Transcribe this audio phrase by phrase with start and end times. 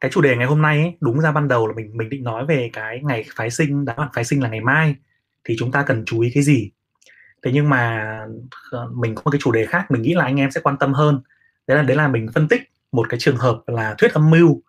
[0.00, 2.24] cái chủ đề ngày hôm nay ấy, đúng ra ban đầu là mình mình định
[2.24, 4.94] nói về cái ngày phái sinh đáo hạn phái sinh là ngày mai
[5.44, 6.70] thì chúng ta cần chú ý cái gì?
[7.42, 8.06] Thế nhưng mà
[8.70, 10.76] ờ, mình có một cái chủ đề khác mình nghĩ là anh em sẽ quan
[10.78, 11.20] tâm hơn.
[11.66, 12.62] Đấy là đấy là mình phân tích
[12.92, 14.62] một cái trường hợp là thuyết âm mưu.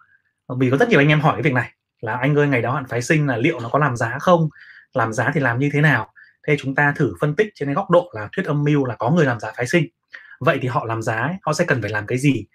[0.60, 1.72] Vì có rất nhiều anh em hỏi cái việc này
[2.02, 4.50] là anh ơi ngày đó hạn phái sinh là liệu nó có làm giá không?
[4.94, 6.14] Làm giá thì làm như thế nào?
[6.48, 8.96] Thế chúng ta thử phân tích trên cái góc độ là thuyết âm mưu là
[8.96, 9.88] có người làm giá phái sinh.
[10.40, 12.46] Vậy thì họ làm giá ấy, họ sẽ cần phải làm cái gì?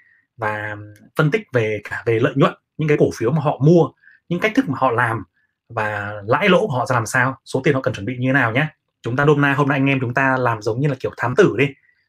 [0.42, 0.76] Và
[1.16, 3.90] phân tích về cả về lợi nhuận, những cái cổ phiếu mà họ mua,
[4.28, 5.24] những cách thức mà họ làm
[5.68, 8.28] và lãi lỗ của họ ra làm sao, số tiền họ cần chuẩn bị như
[8.28, 8.66] thế nào nhé
[9.02, 11.10] chúng ta hôm nay hôm nay anh em chúng ta làm giống như là kiểu
[11.16, 11.68] thám tử đi,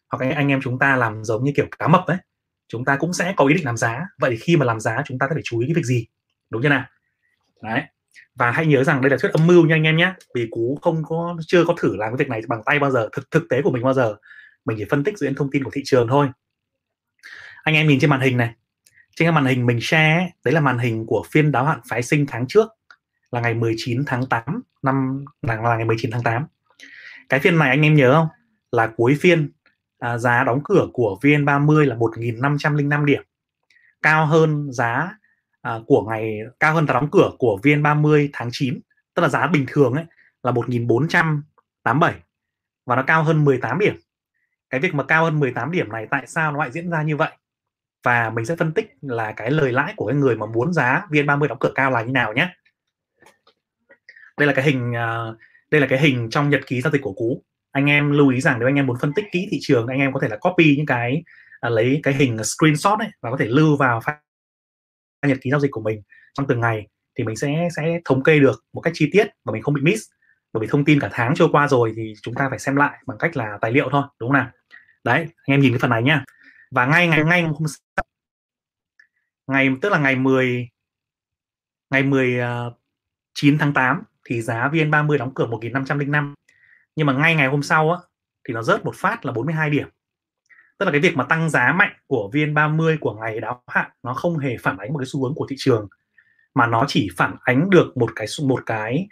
[0.10, 2.18] hoặc anh em chúng ta làm giống như kiểu cá mập đấy
[2.68, 4.08] chúng ta cũng sẽ có ý định làm giá.
[4.20, 6.08] Vậy thì khi mà làm giá, chúng ta phải chú ý cái việc gì?
[6.50, 6.86] Đúng chưa nào?
[7.62, 7.82] Đấy.
[8.36, 10.80] Và hãy nhớ rằng đây là thuyết âm mưu nha anh em nhé vì cú
[10.82, 13.44] không có, chưa có thử làm cái việc này bằng tay bao giờ, thực thực
[13.50, 14.16] tế của mình bao giờ.
[14.66, 16.28] Mình chỉ phân tích dựa trên thông tin của thị trường thôi
[17.64, 18.54] anh em nhìn trên màn hình này.
[19.16, 22.04] Trên cái màn hình mình share đấy là màn hình của phiên đáo hạn phái
[22.04, 22.68] sinh tháng trước
[23.32, 24.44] là ngày 19 tháng 8
[24.82, 26.46] năm là, là ngày 19 tháng 8
[27.30, 28.28] cái phiên này anh em nhớ không?
[28.72, 29.52] Là cuối phiên
[30.00, 33.24] à, giá đóng cửa của VN30 là 1.505 điểm.
[34.02, 35.18] Cao hơn giá
[35.62, 38.80] à, của ngày cao hơn giá đóng cửa của VN30 tháng 9
[39.14, 40.06] tức là giá bình thường ấy
[40.44, 42.14] là 1487
[42.86, 43.96] và nó cao hơn 18 điểm.
[44.70, 47.18] Cái việc mà cao hơn 18 điểm này tại sao nó lại diễn ra như
[47.18, 47.32] vậy?
[48.04, 51.06] Và mình sẽ phân tích là cái lời lãi của cái người mà muốn giá
[51.10, 52.50] VN30 đóng cửa cao là như nào nhé.
[54.38, 55.26] Đây là cái hình à,
[55.72, 57.44] đây là cái hình trong nhật ký giao dịch của cú.
[57.72, 60.00] Anh em lưu ý rằng nếu anh em muốn phân tích kỹ thị trường, anh
[60.00, 61.24] em có thể là copy những cái
[61.62, 64.18] à, lấy cái hình screenshot ấy và có thể lưu vào file
[65.28, 66.02] nhật ký giao dịch của mình
[66.34, 66.88] trong từng ngày
[67.18, 69.82] thì mình sẽ sẽ thống kê được một cách chi tiết và mình không bị
[69.82, 70.02] miss.
[70.54, 72.98] Bởi vì thông tin cả tháng trôi qua rồi thì chúng ta phải xem lại
[73.08, 74.50] bằng cách là tài liệu thôi, đúng không nào?
[75.04, 76.24] Đấy, anh em nhìn cái phần này nhá
[76.74, 78.06] và ngay ngày ngay hôm sau
[79.48, 80.70] ngày tức là ngày 10
[81.90, 82.40] ngày 19
[83.56, 86.34] à, tháng 8 thì giá VN30 đóng cửa 1505
[86.96, 87.98] nhưng mà ngay ngày hôm sau á
[88.48, 89.88] thì nó rớt một phát là 42 điểm.
[90.78, 94.14] Tức là cái việc mà tăng giá mạnh của VN30 của ngày đáo hạn nó
[94.14, 95.88] không hề phản ánh một cái xu hướng của thị trường.
[96.56, 99.08] Mà nó chỉ phản ánh được một cái một cái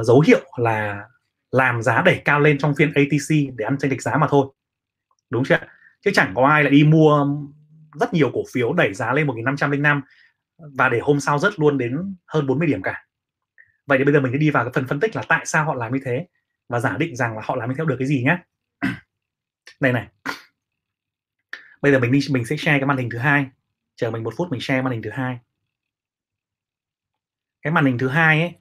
[0.00, 1.04] uh, dấu hiệu là
[1.50, 4.46] làm giá đẩy cao lên trong phiên ATC để ăn tranh lệch giá mà thôi.
[5.30, 5.58] Đúng chưa
[6.06, 7.26] chứ chẳng có ai lại đi mua
[8.00, 10.02] rất nhiều cổ phiếu đẩy giá lên 1505
[10.58, 13.06] và để hôm sau rất luôn đến hơn 40 điểm cả.
[13.86, 15.64] Vậy thì bây giờ mình sẽ đi vào cái phần phân tích là tại sao
[15.64, 16.26] họ làm như thế
[16.68, 18.38] và giả định rằng là họ làm như thế được cái gì nhé
[19.80, 20.08] đây này.
[21.82, 23.46] Bây giờ mình đi, mình sẽ share cái màn hình thứ hai.
[23.96, 25.38] Chờ mình một phút mình share màn hình thứ hai.
[27.62, 28.54] Cái màn hình thứ hai ấy,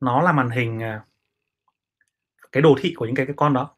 [0.00, 1.04] nó là màn hình à,
[2.52, 3.76] cái đồ thị của những cái cái con đó.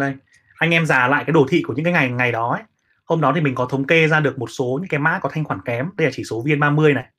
[0.00, 0.14] Đây
[0.60, 2.62] anh em giả lại cái đồ thị của những cái ngày ngày đó ấy.
[3.04, 5.28] hôm đó thì mình có thống kê ra được một số những cái mã có
[5.32, 5.90] thanh khoản kém.
[5.96, 7.12] Đây là chỉ số viên 30 này.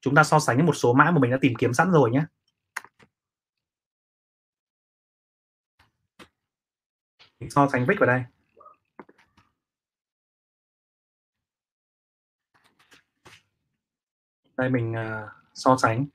[0.00, 2.10] Chúng ta so sánh với một số mã mà mình đã tìm kiếm sẵn rồi
[2.10, 2.24] nhé.
[7.40, 8.22] Mình so sánh vích vào đây.
[14.56, 16.06] Đây mình uh, so sánh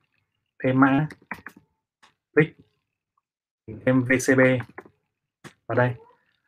[0.64, 1.08] thêm mã.
[2.36, 2.56] Vích
[3.86, 4.40] thêm VCB
[5.76, 5.94] vào đây.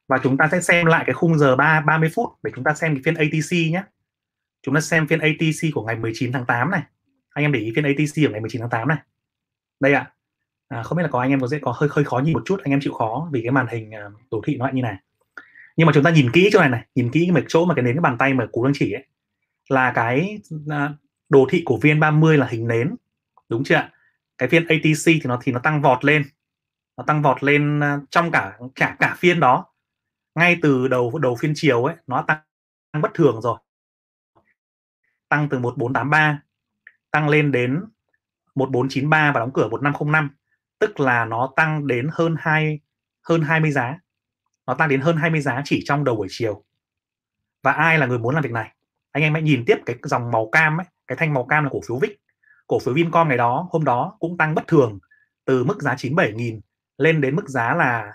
[0.07, 2.73] Và chúng ta sẽ xem lại cái khung giờ 3 30 phút để chúng ta
[2.73, 3.83] xem cái phiên ATC nhé.
[4.63, 6.81] Chúng ta xem phiên ATC của ngày 19 tháng 8 này.
[7.29, 8.97] Anh em để ý phiên ATC của ngày 19 tháng 8 này.
[9.79, 10.11] Đây ạ.
[10.67, 12.41] À, không biết là có anh em có dễ có hơi hơi khó nhìn một
[12.45, 14.81] chút anh em chịu khó vì cái màn hình uh, đồ thị nó lại như
[14.81, 14.95] này.
[15.77, 17.83] Nhưng mà chúng ta nhìn kỹ chỗ này này nhìn kỹ cái chỗ mà cái
[17.83, 19.05] nến cái bàn tay mà cú đang chỉ ấy
[19.69, 20.71] là cái uh,
[21.29, 22.95] đồ thị của VN30 là hình nến.
[23.49, 23.91] Đúng chưa ạ?
[24.37, 26.23] Cái phiên ATC thì nó thì nó tăng vọt lên
[26.97, 29.65] nó tăng vọt lên à, trong cả cả cả phiên đó.
[30.35, 32.37] Ngay từ đầu đầu phiên chiều ấy nó tăng,
[32.91, 33.59] tăng bất thường rồi.
[35.29, 36.41] Tăng từ 1483
[37.11, 37.83] tăng lên đến
[38.55, 40.29] 1493 và đóng cửa 1505
[40.79, 42.79] tức là nó tăng đến hơn hai
[43.21, 43.99] hơn 20 giá.
[44.65, 46.63] Nó tăng đến hơn 20 giá chỉ trong đầu buổi chiều.
[47.63, 48.75] Và ai là người muốn làm việc này?
[49.11, 51.69] Anh em hãy nhìn tiếp cái dòng màu cam ấy cái thanh màu cam là
[51.73, 52.11] cổ phiếu VIX
[52.67, 54.99] cổ phiếu Vincom ngày đó hôm đó cũng tăng bất thường
[55.45, 56.59] từ mức giá 97.000
[56.97, 58.13] lên đến mức giá là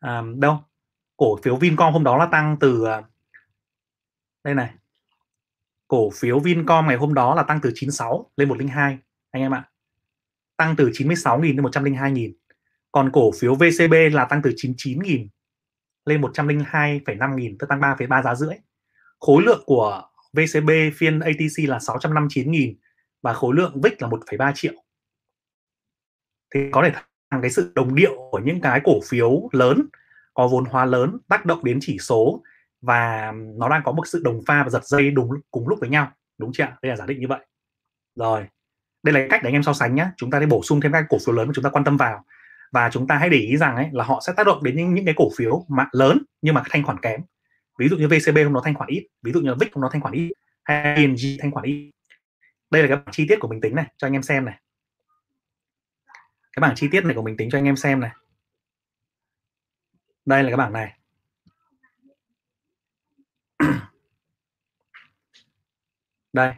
[0.00, 0.64] à, đâu?
[1.16, 3.02] Cổ phiếu Vincom hôm đó là tăng từ à,
[4.44, 4.74] đây này.
[5.88, 8.98] Cổ phiếu Vincom ngày hôm đó là tăng từ 96 lên 102
[9.30, 9.70] anh em ạ.
[10.56, 12.32] Tăng từ 96.000 lên 102.000
[12.92, 15.28] còn cổ phiếu VCB là tăng từ 99.000
[16.04, 18.54] lên 102,5 nghìn tức tăng 3,3 giá rưỡi.
[19.20, 20.02] Khối lượng của
[20.32, 22.78] VCB phiên ATC là 659 nghìn
[23.22, 24.72] và khối lượng VIX là 1,3 triệu.
[26.54, 29.86] Thì có thể cái sự đồng điệu của những cái cổ phiếu lớn,
[30.34, 32.42] có vốn hóa lớn, tác động đến chỉ số
[32.80, 35.88] và nó đang có một sự đồng pha và giật dây đúng, cùng lúc với
[35.88, 36.12] nhau.
[36.38, 37.40] Đúng chưa đây là giả định như vậy.
[38.14, 38.46] Rồi,
[39.02, 40.92] đây là cách để anh em so sánh nhé chúng ta đi bổ sung thêm
[40.92, 42.24] các cổ phiếu lớn mà chúng ta quan tâm vào.
[42.72, 44.94] Và chúng ta hãy để ý rằng ấy, là họ sẽ tác động đến những
[44.94, 47.20] những cái cổ phiếu mà lớn nhưng mà thanh khoản kém.
[47.78, 49.88] Ví dụ như VCB không nó thanh khoản ít, ví dụ như VIX không nó
[49.92, 50.32] thanh khoản ít,
[50.64, 51.90] hay ING thanh khoản ít.
[52.70, 54.54] Đây là cái chi tiết của mình tính này, cho anh em xem này
[56.58, 58.10] cái bảng chi tiết này của mình tính cho anh em xem này.
[60.24, 60.98] Đây là cái bảng này.
[66.32, 66.52] Đây.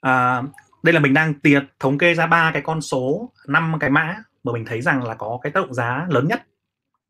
[0.00, 0.42] À,
[0.82, 4.16] đây là mình đang tiệt thống kê ra ba cái con số năm cái mã
[4.44, 6.46] mà mình thấy rằng là có cái tác động giá lớn nhất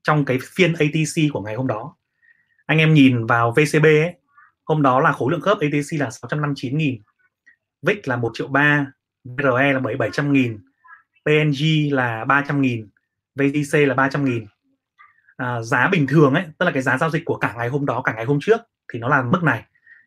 [0.03, 1.97] trong cái phiên ATC của ngày hôm đó.
[2.67, 4.15] Anh em nhìn vào VCB ấy,
[4.65, 7.03] hôm đó là khối lượng khớp ATC là 659 nghìn
[7.83, 8.87] VIX là 1 triệu 3
[9.25, 10.72] RE là 7 700 nghìn
[11.25, 12.89] PNG là 300 nghìn
[13.35, 14.47] VTC là 300 nghìn.
[15.37, 17.87] À, giá bình thường ấy tức là cái giá giao dịch của cả ngày hôm
[17.87, 18.61] đó cả ngày hôm trước
[18.93, 19.63] thì nó là mức này.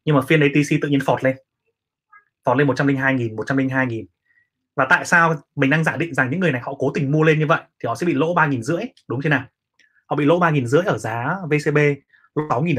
[0.06, 1.36] Nhưng mà phiên ATC tự nhiên phọt lên.
[2.46, 4.06] Phọt lên 102 nghìn 102 nghìn.
[4.76, 7.24] Và tại sao mình đang giả định rằng những người này họ cố tình mua
[7.24, 7.62] lên như vậy?
[7.80, 9.44] Thì họ sẽ bị lỗ ba nghìn rưỡi đúng thế nào?
[10.06, 11.78] Họ bị lỗ ba nghìn rưỡi ở giá VCB
[12.36, 12.76] lỗ sáu nghìn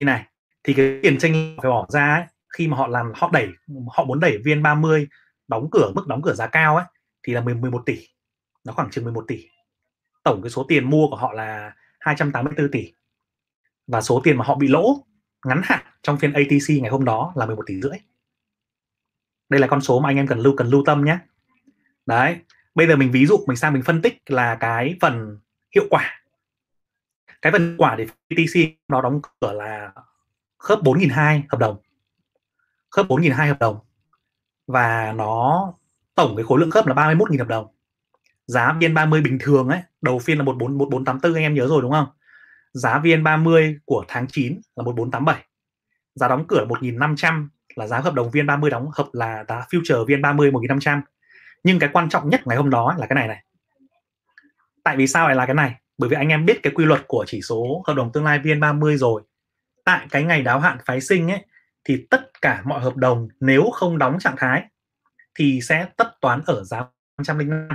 [0.00, 0.24] như này
[0.64, 2.24] thì cái tiền tranh phải bỏ ra ấy,
[2.56, 3.48] khi mà họ làm họ đẩy
[3.92, 5.08] họ muốn đẩy viên 30
[5.48, 6.84] đóng cửa mức đóng cửa giá cao ấy
[7.26, 8.08] thì là 11 tỷ.
[8.64, 9.48] Nó khoảng chừng 11 tỷ.
[10.22, 12.92] Tổng cái số tiền mua của họ là 284 tỷ.
[13.86, 15.06] Và số tiền mà họ bị lỗ
[15.44, 17.98] ngắn hạn trong phiên ATC ngày hôm đó là 11 tỷ rưỡi.
[19.48, 21.18] Đây là con số mà anh em cần lưu cần lưu tâm nhé.
[22.06, 22.36] Đấy,
[22.74, 25.38] bây giờ mình ví dụ, mình sang mình phân tích là cái phần
[25.74, 26.20] hiệu quả.
[27.42, 29.92] Cái phần quả để ATC nó đóng cửa là
[30.58, 31.76] khớp 4.200 hợp đồng.
[32.90, 33.78] Khớp 4.200 hợp đồng.
[34.66, 35.74] Và nó
[36.16, 37.66] tổng cái khối lượng khớp là 31.000 hợp đồng.
[38.46, 41.92] Giá VN30 bình thường ấy, đầu phiên là 14 1484 anh em nhớ rồi đúng
[41.92, 42.06] không?
[42.72, 45.44] Giá VN30 của tháng 9 là 1487
[46.16, 50.06] giá đóng cửa là 1500 là giá hợp đồng VN30 đóng, hợp là giá future
[50.06, 51.00] VN30 1500
[51.64, 53.42] nhưng cái quan trọng nhất ngày hôm đó là cái này này.
[54.84, 55.74] Tại vì sao lại là cái này?
[55.98, 58.38] Bởi vì anh em biết cái quy luật của chỉ số hợp đồng tương lai
[58.38, 59.22] VN30 rồi.
[59.84, 61.44] Tại cái ngày đáo hạn phái sinh ấy,
[61.84, 64.62] thì tất cả mọi hợp đồng nếu không đóng trạng thái
[65.36, 66.84] thì sẽ tất toán ở giá
[67.18, 67.68] 105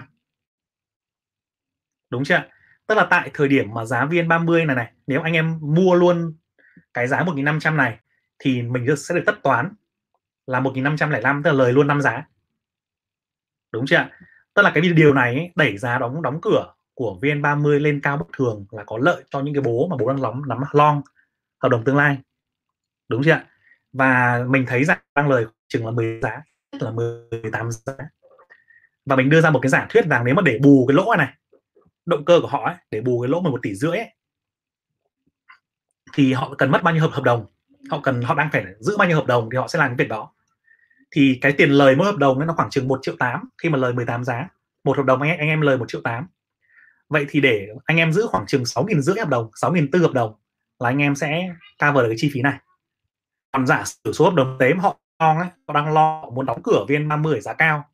[2.09, 2.43] đúng chưa
[2.87, 6.33] tức là tại thời điểm mà giá VN30 này này, nếu anh em mua luôn
[6.93, 7.99] cái giá 1.500 này,
[8.39, 9.73] thì mình sẽ được tất toán
[10.47, 12.27] là 1.505 tức là lời luôn năm giá.
[13.71, 14.09] Đúng chưa
[14.53, 18.27] tức là cái điều này đẩy giá đóng đóng cửa của VN30 lên cao bất
[18.37, 21.01] thường là có lợi cho những cái bố mà bố đang nắm nắm long
[21.63, 22.17] hợp đồng tương lai.
[23.07, 23.41] Đúng chưa
[23.93, 26.41] và mình thấy rằng, tăng lời chừng là 10 giá
[26.79, 27.93] là 18 giá
[29.05, 31.15] và mình đưa ra một cái giả thuyết rằng nếu mà để bù cái lỗ
[31.17, 31.33] này
[32.05, 34.09] động cơ của họ ấy, để bù cái lỗ 11 tỷ rưỡi ấy,
[36.13, 37.45] thì họ cần mất bao nhiêu hợp hợp đồng?
[37.89, 39.95] Họ cần họ đang phải giữ bao nhiêu hợp đồng thì họ sẽ làm cái
[39.95, 40.31] việc đó.
[41.11, 43.69] Thì cái tiền lời mỗi hợp đồng ấy nó khoảng chừng 1 triệu 8 khi
[43.69, 44.47] mà lời 18 giá.
[44.83, 46.27] Một hợp đồng anh, anh em lời 1 triệu 8
[47.09, 49.91] vậy thì để anh em giữ khoảng chừng 6 nghìn rưỡi hợp đồng 6 nghìn
[49.91, 50.33] tư hợp đồng
[50.79, 52.57] là anh em sẽ cover được cái chi phí này.
[53.51, 56.45] Còn giả sử số hợp đồng tế mà họ long ấy họ đang lo muốn
[56.45, 57.85] đóng cửa viên 30 ở giá cao.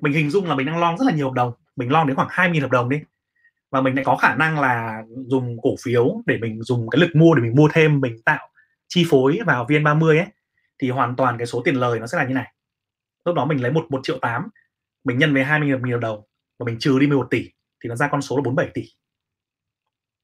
[0.00, 2.16] Mình hình dung là mình đang long rất là nhiều hợp đồng, mình long đến
[2.16, 3.00] khoảng 2.000 hợp đồng đi.
[3.70, 7.16] Và mình lại có khả năng là dùng cổ phiếu để mình dùng cái lực
[7.16, 8.48] mua để mình mua thêm, mình tạo
[8.88, 10.26] chi phối vào VN30 ấy,
[10.78, 12.52] thì hoàn toàn cái số tiền lời nó sẽ là như này.
[13.24, 14.48] Lúc đó mình lấy một một triệu tám,
[15.04, 16.22] mình nhân với 20 nghìn hợp đồng
[16.58, 17.50] và mình trừ đi 11 tỷ
[17.84, 18.82] thì nó ra con số là 47 tỷ.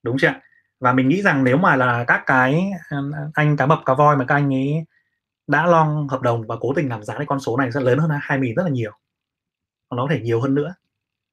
[0.02, 0.32] Đúng chưa
[0.80, 3.94] và mình nghĩ rằng nếu mà là các cái à, à, anh cá mập cá
[3.94, 4.84] voi mà các anh ấy
[5.50, 7.98] đã long hợp đồng và cố tình làm giá cái con số này sẽ lớn
[7.98, 8.92] hơn 20 rất là nhiều.
[9.88, 10.74] Còn nó có thể nhiều hơn nữa.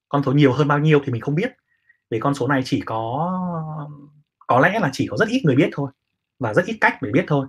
[0.09, 1.51] Con số nhiều hơn bao nhiêu thì mình không biết.
[2.09, 3.33] Vì con số này chỉ có
[4.47, 5.91] có lẽ là chỉ có rất ít người biết thôi
[6.39, 7.47] và rất ít cách để biết thôi.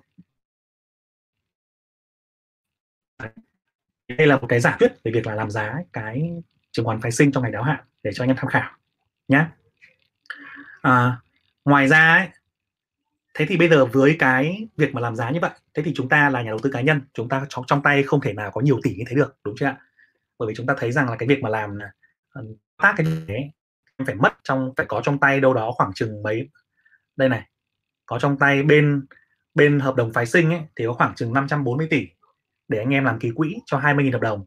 [4.09, 7.13] Đây là một cái giả thuyết về việc là làm giá cái chứng khoán phái
[7.13, 8.71] sinh trong ngày đáo hạn để cho anh em tham khảo
[9.29, 9.47] nhé
[10.83, 11.21] à,
[11.65, 12.29] ngoài ra ấy,
[13.38, 16.09] thế thì bây giờ với cái việc mà làm giá như vậy thế thì chúng
[16.09, 18.50] ta là nhà đầu tư cá nhân chúng ta trong, trong tay không thể nào
[18.50, 19.76] có nhiều tỷ như thế được đúng chưa ạ?
[20.38, 21.78] Bởi vì chúng ta thấy rằng là cái việc mà làm
[22.83, 23.52] tác cái này
[24.07, 26.49] phải mất trong phải có trong tay đâu đó khoảng chừng mấy
[27.16, 27.49] đây này
[28.07, 29.07] có trong tay bên
[29.54, 32.09] bên hợp đồng phái sinh ấy, thì có khoảng chừng 540 tỷ
[32.68, 34.45] để anh em làm ký quỹ cho 20.000 hợp đồng.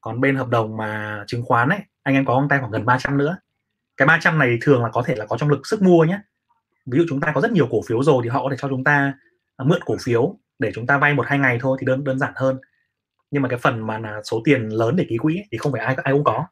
[0.00, 2.84] Còn bên hợp đồng mà chứng khoán ấy anh em có trong tay khoảng gần
[2.84, 3.36] 300 nữa.
[3.96, 6.20] Cái 300 này thường là có thể là có trong lực sức mua nhé
[6.86, 8.68] ví dụ chúng ta có rất nhiều cổ phiếu rồi thì họ có thể cho
[8.68, 9.14] chúng ta
[9.56, 12.18] à, mượn cổ phiếu để chúng ta vay một hai ngày thôi thì đơn đơn
[12.18, 12.58] giản hơn.
[13.30, 15.80] Nhưng mà cái phần mà là số tiền lớn để ký quỹ thì không phải
[15.80, 16.46] ai ai cũng có.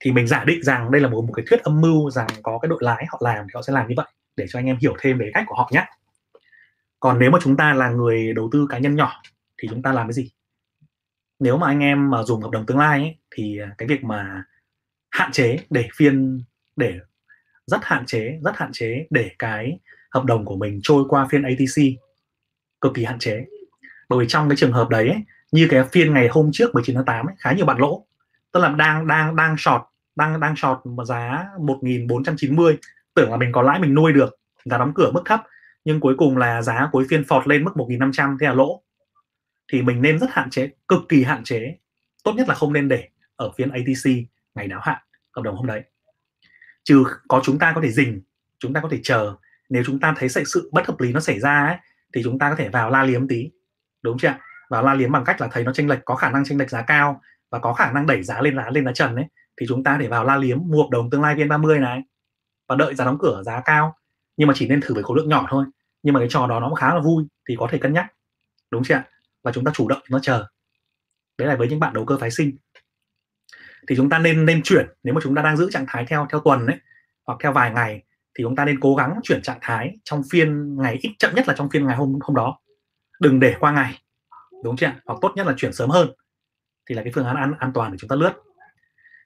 [0.00, 2.58] Thì mình giả định rằng đây là một một cái thuyết âm mưu rằng có
[2.62, 4.78] cái đội lái họ làm thì họ sẽ làm như vậy để cho anh em
[4.80, 5.86] hiểu thêm về cách của họ nhé.
[7.00, 9.22] Còn nếu mà chúng ta là người đầu tư cá nhân nhỏ
[9.58, 10.30] thì chúng ta làm cái gì?
[11.38, 14.04] Nếu mà anh em mà dùng hợp đồng tương lai ấy, thì à, cái việc
[14.04, 14.44] mà
[15.10, 16.44] hạn chế để phiên
[16.76, 16.98] để
[17.66, 19.78] rất hạn chế rất hạn chế để cái
[20.10, 21.82] hợp đồng của mình trôi qua phiên ATC
[22.80, 23.44] cực kỳ hạn chế.
[24.08, 25.18] Bởi vì trong cái trường hợp đấy ấy,
[25.52, 28.06] như cái phiên ngày hôm trước 19 tháng 8 ấy, khá nhiều bạn lỗ.
[28.52, 29.82] Tức là đang đang đang short
[30.16, 32.78] đang đang short mà giá 1490
[33.14, 35.40] tưởng là mình có lãi mình nuôi được giá đóng cửa mức thấp
[35.84, 38.82] nhưng cuối cùng là giá cuối phiên phọt lên mức 1500 thế là lỗ.
[39.72, 41.76] Thì mình nên rất hạn chế cực kỳ hạn chế.
[42.24, 44.10] Tốt nhất là không nên để ở phiên ATC
[44.54, 45.82] ngày đáo hạn hợp đồng hôm đấy
[46.86, 48.22] trừ có chúng ta có thể dình
[48.58, 49.34] chúng ta có thể chờ.
[49.68, 51.76] Nếu chúng ta thấy sự bất hợp lý nó xảy ra ấy,
[52.14, 53.50] thì chúng ta có thể vào la liếm tí.
[54.02, 54.34] Đúng chưa
[54.70, 56.70] vào la liếm bằng cách là thấy nó chênh lệch có khả năng chênh lệch
[56.70, 59.24] giá cao và có khả năng đẩy giá lên giá lên giá trần ấy
[59.60, 62.02] thì chúng ta để vào la liếm mua hợp đồng tương lai vn 30 này
[62.68, 63.96] và đợi giá đóng cửa giá cao.
[64.36, 65.64] Nhưng mà chỉ nên thử với khối lượng nhỏ thôi.
[66.02, 68.06] Nhưng mà cái trò đó nó cũng khá là vui thì có thể cân nhắc.
[68.70, 69.02] Đúng chưa
[69.42, 70.46] và chúng ta chủ động nó chờ.
[71.38, 72.56] Đấy là với những bạn đầu cơ phái sinh
[73.88, 76.26] thì chúng ta nên nên chuyển nếu mà chúng ta đang giữ trạng thái theo
[76.30, 76.76] theo tuần ấy
[77.26, 78.02] hoặc theo vài ngày
[78.38, 81.48] thì chúng ta nên cố gắng chuyển trạng thái trong phiên ngày ít chậm nhất
[81.48, 82.58] là trong phiên ngày hôm hôm đó.
[83.20, 83.98] Đừng để qua ngày
[84.64, 86.08] đúng chưa hoặc tốt nhất là chuyển sớm hơn.
[86.88, 88.32] Thì là cái phương án an, an toàn để chúng ta lướt.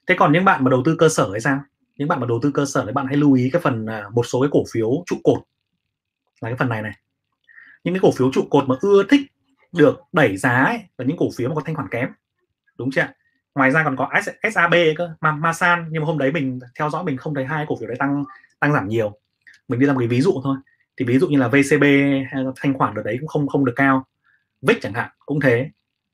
[0.07, 1.59] Thế còn những bạn mà đầu tư cơ sở hay sao?
[1.95, 4.03] Những bạn mà đầu tư cơ sở thì bạn hãy lưu ý cái phần à,
[4.13, 5.39] một số cái cổ phiếu trụ cột.
[6.41, 6.91] Là cái phần này này.
[7.83, 9.21] Những cái cổ phiếu trụ cột mà ưa thích
[9.71, 12.09] được đẩy giá ấy, là những cổ phiếu mà có thanh khoản kém.
[12.77, 13.07] Đúng chưa
[13.55, 14.09] ngoài ra còn có
[14.53, 17.75] SAB cơ Masan nhưng mà hôm đấy mình theo dõi mình không thấy hai cổ
[17.79, 18.23] phiếu đấy tăng
[18.59, 19.17] tăng giảm nhiều.
[19.67, 20.57] Mình đi ra một cái ví dụ thôi.
[20.97, 21.83] Thì ví dụ như là VCB
[22.55, 24.05] thanh khoản đợt đấy cũng không không được cao.
[24.61, 25.69] VIX chẳng hạn cũng thế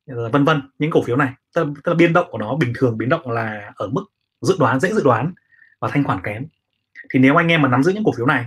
[0.06, 0.62] vân vân.
[0.80, 3.10] Những cổ phiếu này tức là, tức là biên động của nó bình thường biến
[3.10, 4.06] động là ở mức
[4.42, 5.34] dự đoán dễ dự đoán
[5.80, 6.46] và thanh khoản kém.
[7.10, 8.46] Thì nếu anh em mà nắm giữ những cổ phiếu này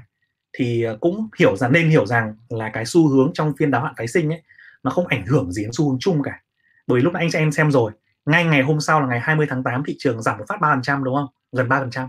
[0.53, 3.83] thì ờ, cũng hiểu rằng nên hiểu rằng là cái xu hướng trong phiên đáo
[3.83, 4.43] hạn phái sinh ấy
[4.83, 6.43] nó không ảnh hưởng gì đến xu hướng chung cả.
[6.87, 7.93] Bởi lúc nãy anh cho em xem rồi
[8.27, 11.03] ngay ngày hôm sau là ngày 20 tháng 8 thị trường giảm một phát 3%
[11.03, 11.27] đúng không?
[11.53, 12.09] Gần 3%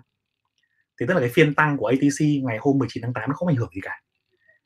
[1.00, 3.48] thì tức là cái phiên tăng của ATC ngày hôm 19 tháng 8 nó không
[3.48, 4.01] ảnh hưởng gì cả.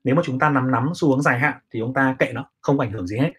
[0.04, 2.50] Nếu mà chúng ta nắm nắm xu hướng dài hạn thì chúng ta kệ nó,
[2.62, 3.32] không ảnh hưởng gì hết.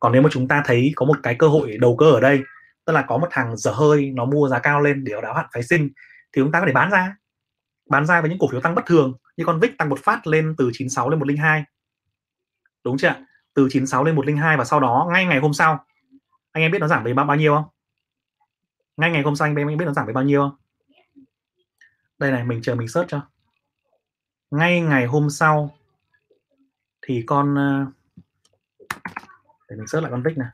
[0.00, 2.40] Còn nếu mà chúng ta thấy có một cái cơ hội đầu cơ ở đây,
[2.84, 5.46] tức là có một thằng dở hơi, nó mua giá cao lên để đáo hạn
[5.52, 5.88] phái sinh,
[6.32, 7.16] thì chúng ta có thể bán ra.
[7.90, 10.26] Bán ra với những cổ phiếu tăng bất thường, như con VIX tăng một phát
[10.26, 11.64] lên từ 96 lên 102
[12.84, 13.14] đúng chưa
[13.54, 15.84] từ 96 lên 102 và sau đó, ngay ngày hôm sau
[16.54, 17.64] anh em biết nó giảm về bao bao nhiêu không?
[18.96, 20.56] Ngay ngày hôm sau anh em biết nó giảm về bao nhiêu không?
[22.18, 23.28] Đây này, mình chờ mình search cho.
[24.50, 25.70] Ngay ngày hôm sau
[27.02, 27.86] thì con ờ,
[29.68, 30.48] để mình search lại con tích này.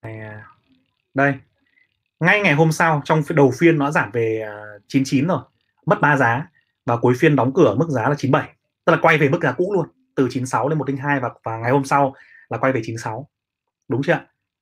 [0.00, 0.46] À,
[1.14, 1.34] đây.
[2.20, 5.42] Ngay ngày hôm sau, trong đầu phiên nó giảm về à, 99 rồi,
[5.86, 6.50] mất ba giá
[6.86, 9.52] và cuối phiên đóng cửa mức giá là 97 tức là quay về mức giá
[9.52, 12.14] cũ luôn từ 96 lên 102 và và ngày hôm sau
[12.48, 13.28] là quay về 96
[13.88, 14.20] đúng chưa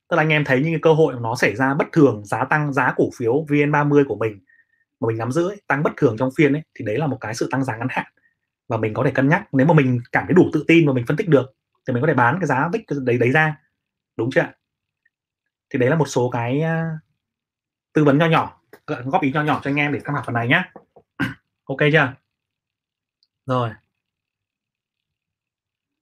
[0.09, 2.73] tức là anh em thấy những cơ hội nó xảy ra bất thường giá tăng
[2.73, 4.39] giá cổ phiếu VN30 của mình
[4.99, 7.17] mà mình nắm giữ ấy, tăng bất thường trong phiên ấy thì đấy là một
[7.21, 8.05] cái sự tăng giá ngắn hạn.
[8.67, 10.93] Và mình có thể cân nhắc nếu mà mình cảm thấy đủ tự tin và
[10.93, 11.45] mình phân tích được
[11.87, 13.57] thì mình có thể bán cái giá VIX đấy đấy ra.
[14.17, 14.45] Đúng chưa
[15.69, 16.63] thì đấy là một số cái
[17.93, 20.35] tư vấn nho nhỏ góp ý nho nhỏ cho anh em để tham khảo phần
[20.35, 20.71] này nhá.
[21.63, 22.13] Ok chưa?
[23.45, 23.69] Rồi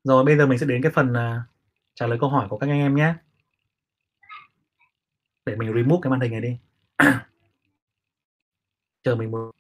[0.08, 1.44] rồi, bây giờ mình sẽ đến cái phần à,
[1.96, 3.14] trả lời câu hỏi của các anh em nhé.
[5.46, 6.58] Để mình remove cái màn hình này đi.
[9.04, 9.52] Chờ mình muốn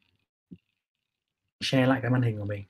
[1.61, 2.63] share lại cái màn hình của mình.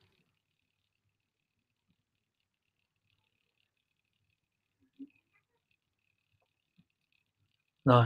[7.86, 8.06] Rồi.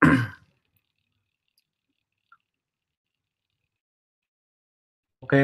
[5.20, 5.34] Ok.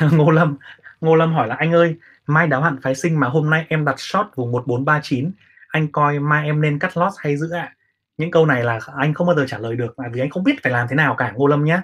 [0.12, 0.56] Ngô Lâm
[1.00, 3.84] Ngô Lâm hỏi là anh ơi mai đáo hạn phái sinh mà hôm nay em
[3.84, 5.32] đặt short vùng 1439
[5.68, 7.60] anh coi mai em nên cắt loss hay giữ ạ?
[7.60, 7.74] À?
[8.16, 10.62] những câu này là anh không bao giờ trả lời được vì anh không biết
[10.62, 11.80] phải làm thế nào cả Ngô Lâm nhé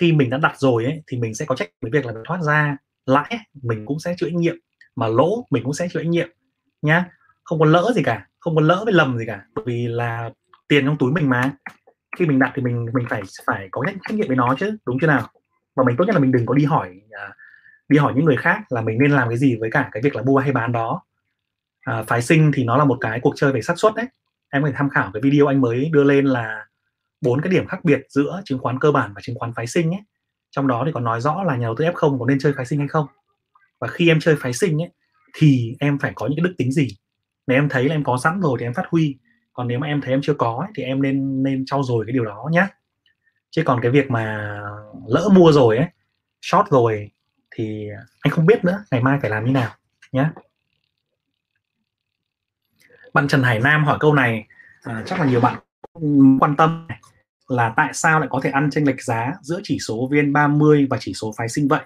[0.00, 2.42] khi mình đã đặt rồi ấy, thì mình sẽ có trách với việc là thoát
[2.42, 2.76] ra.
[3.06, 4.56] Lãi mình cũng sẽ chịu trách nhiệm.
[4.96, 6.28] Mà lỗ mình cũng sẽ chịu trách nhiệm
[6.82, 7.04] nhá.
[7.44, 10.30] Không có lỡ gì cả không có lỡ với lầm gì cả bởi vì là
[10.68, 11.52] tiền trong túi mình mà.
[12.18, 14.98] Khi mình đặt thì mình mình phải phải có trách nhiệm với nó chứ đúng
[15.00, 15.28] chưa nào?
[15.76, 17.34] Và mình tốt nhất là mình đừng có đi hỏi à,
[17.88, 20.16] đi hỏi những người khác là mình nên làm cái gì với cả cái việc
[20.16, 21.02] là mua hay bán đó.
[21.80, 24.06] À, phái sinh thì nó là một cái cuộc chơi về xác suất đấy.
[24.50, 26.66] Em có thể tham khảo cái video anh mới đưa lên là
[27.20, 29.90] bốn cái điểm khác biệt giữa chứng khoán cơ bản và chứng khoán phái sinh
[29.90, 30.00] ấy.
[30.50, 32.66] Trong đó thì có nói rõ là nhà đầu tư F0 có nên chơi phái
[32.66, 33.06] sinh hay không.
[33.80, 34.90] Và khi em chơi phái sinh ấy
[35.34, 36.88] thì em phải có những cái đức tính gì?
[37.46, 39.16] Nếu em thấy là em có sẵn rồi thì em phát huy.
[39.52, 42.04] Còn nếu mà em thấy em chưa có ấy, thì em nên nên trau dồi
[42.06, 42.66] cái điều đó nhé
[43.50, 44.56] chứ còn cái việc mà
[45.08, 45.86] lỡ mua rồi ấy
[46.42, 47.10] short rồi
[47.58, 47.88] thì
[48.20, 49.70] anh không biết nữa ngày mai phải làm như nào
[50.12, 50.30] nhé
[53.14, 54.46] bạn Trần Hải Nam hỏi câu này
[54.82, 55.58] à, chắc là nhiều bạn
[56.40, 56.86] quan tâm
[57.48, 60.96] là tại sao lại có thể ăn chênh lệch giá giữa chỉ số VN30 và
[61.00, 61.80] chỉ số phái sinh vậy?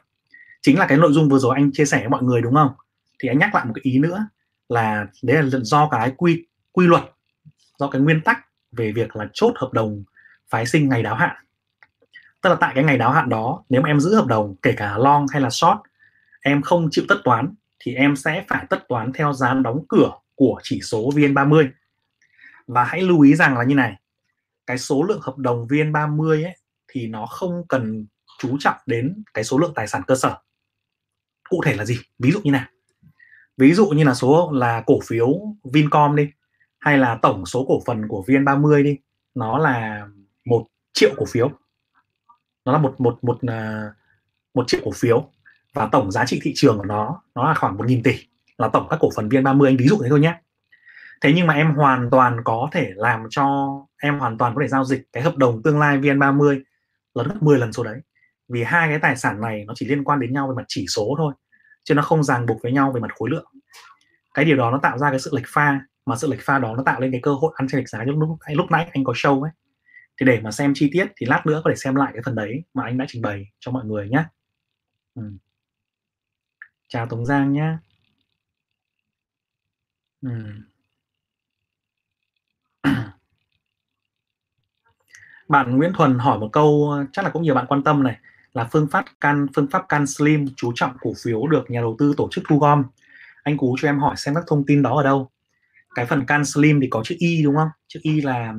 [0.62, 2.72] Chính là cái nội dung vừa rồi anh chia sẻ với mọi người đúng không?
[3.18, 4.26] Thì anh nhắc lại một cái ý nữa
[4.68, 7.02] là đấy là do cái quy quy luật
[7.78, 8.38] do cái nguyên tắc
[8.72, 10.04] về việc là chốt hợp đồng
[10.48, 11.36] phái sinh ngày đáo hạn
[12.42, 14.72] tức là tại cái ngày đáo hạn đó, nếu mà em giữ hợp đồng, kể
[14.76, 15.78] cả long hay là short,
[16.40, 20.10] em không chịu tất toán, thì em sẽ phải tất toán theo giá đóng cửa
[20.34, 21.68] của chỉ số VN30.
[22.66, 23.94] Và hãy lưu ý rằng là như này,
[24.66, 26.56] cái số lượng hợp đồng VN30 ấy,
[26.88, 28.06] thì nó không cần
[28.38, 30.36] chú trọng đến cái số lượng tài sản cơ sở.
[31.48, 31.98] Cụ thể là gì?
[32.18, 32.66] Ví dụ như nào
[33.56, 35.28] ví dụ như là số là cổ phiếu
[35.72, 36.30] Vincom đi,
[36.78, 38.98] hay là tổng số cổ phần của VN30 đi,
[39.34, 40.06] nó là
[40.44, 41.50] một triệu cổ phiếu
[42.64, 43.90] nó là một một một à,
[44.54, 45.28] một triệu cổ phiếu
[45.74, 48.14] và tổng giá trị thị trường của nó nó là khoảng một nghìn tỷ,
[48.58, 49.64] là tổng các cổ phần VN30.
[49.64, 50.34] Anh ví dụ thế thôi nhé.
[51.20, 53.68] Thế nhưng mà em hoàn toàn có thể làm cho,
[54.02, 56.62] em hoàn toàn có thể giao dịch cái hợp đồng tương lai VN30
[57.14, 58.00] lớn gấp 10 lần số đấy.
[58.48, 60.86] Vì hai cái tài sản này nó chỉ liên quan đến nhau về mặt chỉ
[60.88, 61.34] số thôi,
[61.84, 63.46] chứ nó không ràng buộc với nhau về mặt khối lượng.
[64.34, 66.74] Cái điều đó nó tạo ra cái sự lệch pha, mà sự lệch pha đó
[66.76, 69.04] nó tạo lên cái cơ hội ăn chênh lệch giá lúc lúc lúc nãy anh
[69.04, 69.50] có show ấy
[70.20, 72.34] thì để mà xem chi tiết thì lát nữa có thể xem lại cái phần
[72.34, 74.24] đấy mà anh đã trình bày cho mọi người nhé
[75.14, 75.22] ừ.
[76.88, 77.76] chào Tống Giang nhé
[80.22, 80.30] ừ.
[85.48, 88.18] bạn Nguyễn Thuần hỏi một câu, chắc là cũng nhiều bạn quan tâm này,
[88.52, 91.96] là phương pháp can, phương pháp can slim chú trọng cổ phiếu được nhà đầu
[91.98, 92.84] tư tổ chức thu gom.
[93.42, 95.30] Anh cú cho em hỏi xem các thông tin đó ở đâu.
[95.94, 97.68] Cái phần can slim thì có chữ y đúng không?
[97.88, 98.54] Chữ y là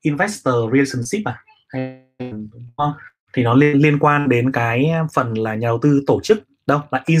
[0.00, 1.44] investor relationship à?
[1.68, 2.02] Hay
[3.32, 6.80] thì nó liên liên quan đến cái phần là nhà đầu tư tổ chức đâu
[6.90, 7.18] là in,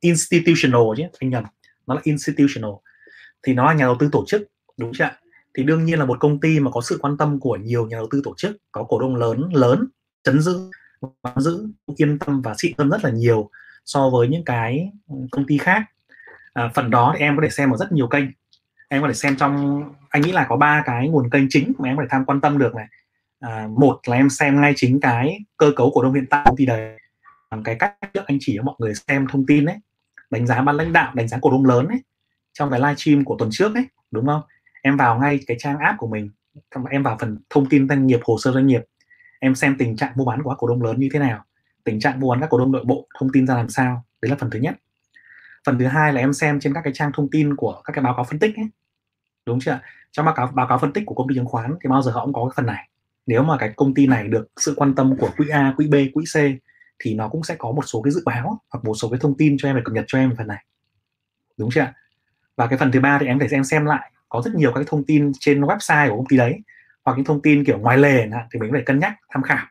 [0.00, 1.44] institutional chứ anh nhầm
[1.86, 2.70] nó là institutional.
[3.42, 4.42] Thì nó là nhà đầu tư tổ chức
[4.76, 5.10] đúng chưa
[5.58, 7.96] thì đương nhiên là một công ty mà có sự quan tâm của nhiều nhà
[7.96, 9.88] đầu tư tổ chức có cổ đông lớn lớn
[10.24, 10.70] chấn giữ
[11.22, 13.50] nắm giữ yên tâm và xịn hơn rất là nhiều
[13.84, 14.90] so với những cái
[15.30, 15.82] công ty khác.
[16.52, 18.24] À, phần đó thì em có thể xem ở rất nhiều kênh
[18.88, 21.88] em có thể xem trong anh nghĩ là có ba cái nguồn kênh chính mà
[21.88, 22.86] em có thể tham quan tâm được này.
[23.40, 26.56] À, một là em xem ngay chính cái cơ cấu cổ đông hiện tại công
[26.56, 26.98] ty đấy.
[27.50, 29.76] Bằng cái cách trước anh chỉ cho mọi người xem thông tin đấy
[30.30, 32.02] đánh giá ban lãnh đạo đánh giá cổ đông lớn ấy
[32.52, 34.42] trong cái livestream của tuần trước ấy đúng không?
[34.82, 36.30] Em vào ngay cái trang app của mình
[36.90, 38.82] em vào phần thông tin doanh nghiệp hồ sơ doanh nghiệp.
[39.40, 41.44] Em xem tình trạng mua bán của các cổ đông lớn như thế nào
[41.88, 44.30] tình trạng mua bán các cổ đông nội bộ thông tin ra làm sao đấy
[44.30, 44.74] là phần thứ nhất
[45.66, 48.04] phần thứ hai là em xem trên các cái trang thông tin của các cái
[48.04, 48.68] báo cáo phân tích ấy.
[49.46, 49.80] Đúng chưa
[50.12, 52.12] trong báo cáo báo cáo phân tích của công ty chứng khoán thì bao giờ
[52.12, 52.88] họ cũng có cái phần này.
[53.26, 55.94] Nếu mà cái công ty này được sự quan tâm của quỹ A, quỹ B,
[56.14, 56.36] quỹ C
[56.98, 59.36] thì nó cũng sẽ có một số cái dự báo hoặc một số cái thông
[59.36, 60.64] tin cho em để cập nhật cho em về phần này.
[61.56, 61.92] Đúng chưa
[62.56, 64.84] và cái phần thứ ba thì em phải xem xem lại có rất nhiều các
[64.86, 66.60] thông tin trên website của công ty đấy
[67.04, 69.66] hoặc những thông tin kiểu ngoài lề thì mình phải cân nhắc tham khảo.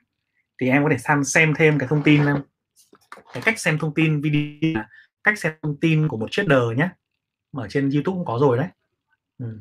[0.61, 2.21] Thì em có thể xem xem thêm cái thông tin
[3.33, 4.83] cái cách xem thông tin video
[5.23, 6.89] cách xem thông tin của một trader nhé
[7.51, 8.67] ở trên YouTube cũng có rồi đấy.
[9.37, 9.57] Ừ.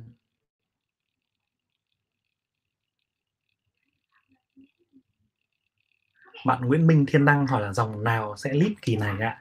[6.47, 9.40] bạn Nguyễn Minh Thiên Đăng hỏi là dòng nào sẽ lít kỳ này ạ?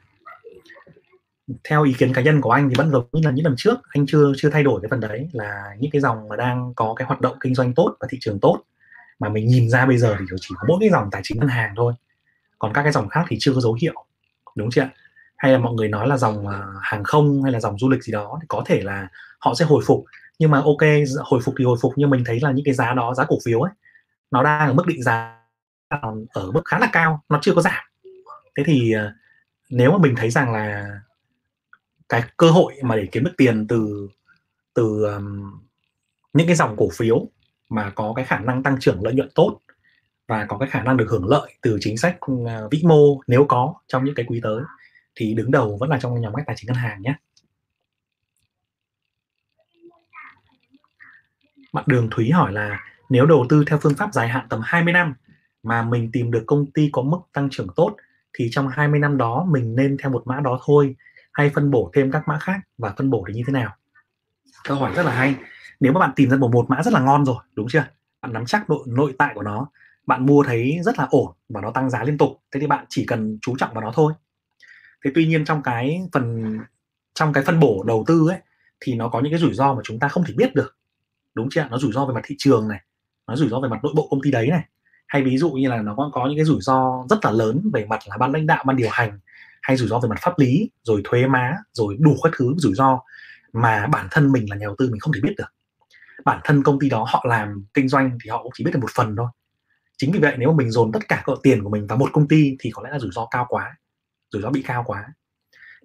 [1.63, 3.75] Theo ý kiến cá nhân của anh thì vẫn giống như là những lần trước,
[3.89, 6.93] anh chưa chưa thay đổi cái phần đấy, là những cái dòng mà đang có
[6.97, 8.63] cái hoạt động kinh doanh tốt và thị trường tốt.
[9.19, 11.47] Mà mình nhìn ra bây giờ thì chỉ có mỗi cái dòng tài chính ngân
[11.47, 11.93] hàng thôi.
[12.60, 14.06] Còn các cái dòng khác thì chưa có dấu hiệu.
[14.56, 14.89] Đúng chưa
[15.38, 18.04] hay là mọi người nói là dòng à, hàng không hay là dòng du lịch
[18.04, 19.08] gì đó thì có thể là
[19.39, 20.06] họ sẽ hồi phục.
[20.39, 20.82] Nhưng mà ok
[21.19, 23.38] hồi phục thì hồi phục nhưng mình thấy là những cái giá đó giá cổ
[23.45, 23.71] phiếu ấy
[24.32, 25.39] nó đang ở mức định giá
[26.30, 27.84] ở mức khá là cao nó chưa có giảm.
[28.58, 29.13] Thế thì à,
[29.69, 31.00] nếu mà mình thấy rằng là
[32.10, 34.10] cái cơ hội mà để kiếm được tiền từ
[34.74, 35.52] từ um,
[36.34, 37.28] những cái dòng cổ phiếu
[37.69, 39.60] mà có cái khả năng tăng trưởng lợi nhuận tốt
[40.28, 43.45] và có cái khả năng được hưởng lợi từ chính sách uh, vĩ mô nếu
[43.50, 44.62] có trong những cái quý tới
[45.15, 47.15] thì đứng đầu vẫn là trong nhóm các tài chính ngân hàng nhé.
[51.73, 54.93] Bạn Đường Thúy hỏi là, nếu đầu tư theo phương pháp dài hạn tầm 20
[54.93, 55.13] năm
[55.63, 57.95] mà mình tìm được công ty có mức tăng trưởng tốt,
[58.34, 60.95] thì trong 20 năm đó mình nên theo một mã đó thôi
[61.34, 63.75] hay phân bổ thêm các mã khác và phân bổ thì như thế nào?
[64.63, 65.36] Câu hỏi rất là hay.
[65.80, 67.86] Nếu mà bạn tìm ra một một mã rất là ngon rồi, đúng chưa?
[68.21, 69.67] Bạn nắm chắc nội nội tại của nó,
[70.06, 72.86] bạn mua thấy rất là ổn và nó tăng giá liên tục, thế thì bạn
[72.89, 74.13] chỉ cần chú trọng vào nó thôi
[75.06, 76.58] thế tuy nhiên trong cái phần
[77.13, 78.39] trong cái phân bổ đầu tư ấy
[78.80, 80.78] thì nó có những cái rủi ro mà chúng ta không thể biết được.
[81.34, 82.80] Đúng chưa nó rủi ro về mặt thị trường này
[83.28, 84.65] nó rủi ro về mặt nội bộ công ty đấy này.
[85.08, 87.70] Hay ví dụ như là nó có, có những cái rủi ro rất là lớn
[87.74, 89.20] về mặt là ban lãnh đạo ban điều hành
[89.62, 92.74] hay rủi ro về mặt pháp lý rồi thuế má rồi đủ các thứ rủi
[92.74, 93.00] ro
[93.54, 95.54] mà bản thân mình là nhà đầu tư mình không thể biết được.
[96.26, 98.80] Bản thân công ty đó họ làm kinh doanh thì họ cũng chỉ biết được
[98.82, 99.28] một phần thôi.
[99.98, 102.10] Chính vì vậy nếu mà mình dồn tất cả cỡ tiền của mình vào một
[102.13, 103.78] công ty thì có lẽ là rủi ro cao quá
[104.36, 105.06] rủi ro bị cao quá.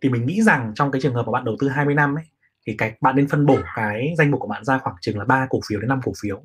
[0.02, 2.24] Thì mình nghĩ rằng trong cái trường hợp mà bạn đầu tư 20 năm ấy,
[2.66, 5.24] thì cái, bạn nên phân bổ cái danh mục của bạn ra khoảng chừng là
[5.24, 6.42] ba cổ phiếu đến 5 cổ phiếu,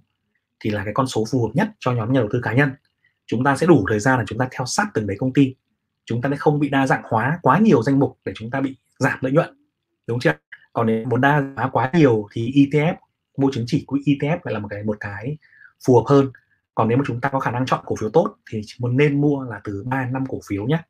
[0.59, 2.71] thì là cái con số phù hợp nhất cho nhóm nhà đầu tư cá nhân.
[3.25, 5.55] Chúng ta sẽ đủ thời gian là chúng ta theo sát từng đấy công ty.
[6.05, 8.61] Chúng ta sẽ không bị đa dạng hóa quá nhiều danh mục để chúng ta
[8.61, 9.57] bị giảm lợi nhuận,
[10.07, 10.33] đúng chưa?
[10.73, 12.95] Còn nếu muốn đa dạng hóa quá nhiều thì ETF
[13.37, 15.37] mua chứng chỉ quỹ ETF lại là một cái một cái
[15.85, 16.31] phù hợp hơn.
[16.75, 19.21] Còn nếu mà chúng ta có khả năng chọn cổ phiếu tốt thì muốn nên
[19.21, 20.83] mua là từ 3 năm cổ phiếu nhé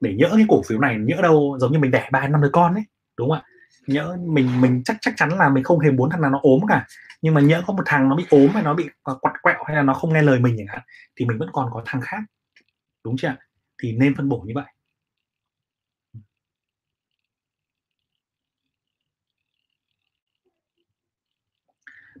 [0.00, 2.50] để nhỡ cái cổ phiếu này nhỡ đâu giống như mình đẻ ba năm đứa
[2.52, 2.84] con ấy,
[3.18, 3.44] đúng không ạ?
[3.86, 6.60] Nhỡ mình mình chắc chắc chắn là mình không hề muốn thằng nào nó ốm
[6.68, 6.86] cả.
[7.22, 9.76] Nhưng mà nhỡ có một thằng nó bị ốm hay nó bị quặt quẹo hay
[9.76, 10.82] là nó không nghe lời mình chẳng hạn,
[11.16, 12.18] thì mình vẫn còn có thằng khác.
[13.04, 13.36] Đúng chưa
[13.82, 14.64] thì nên phân bổ như vậy.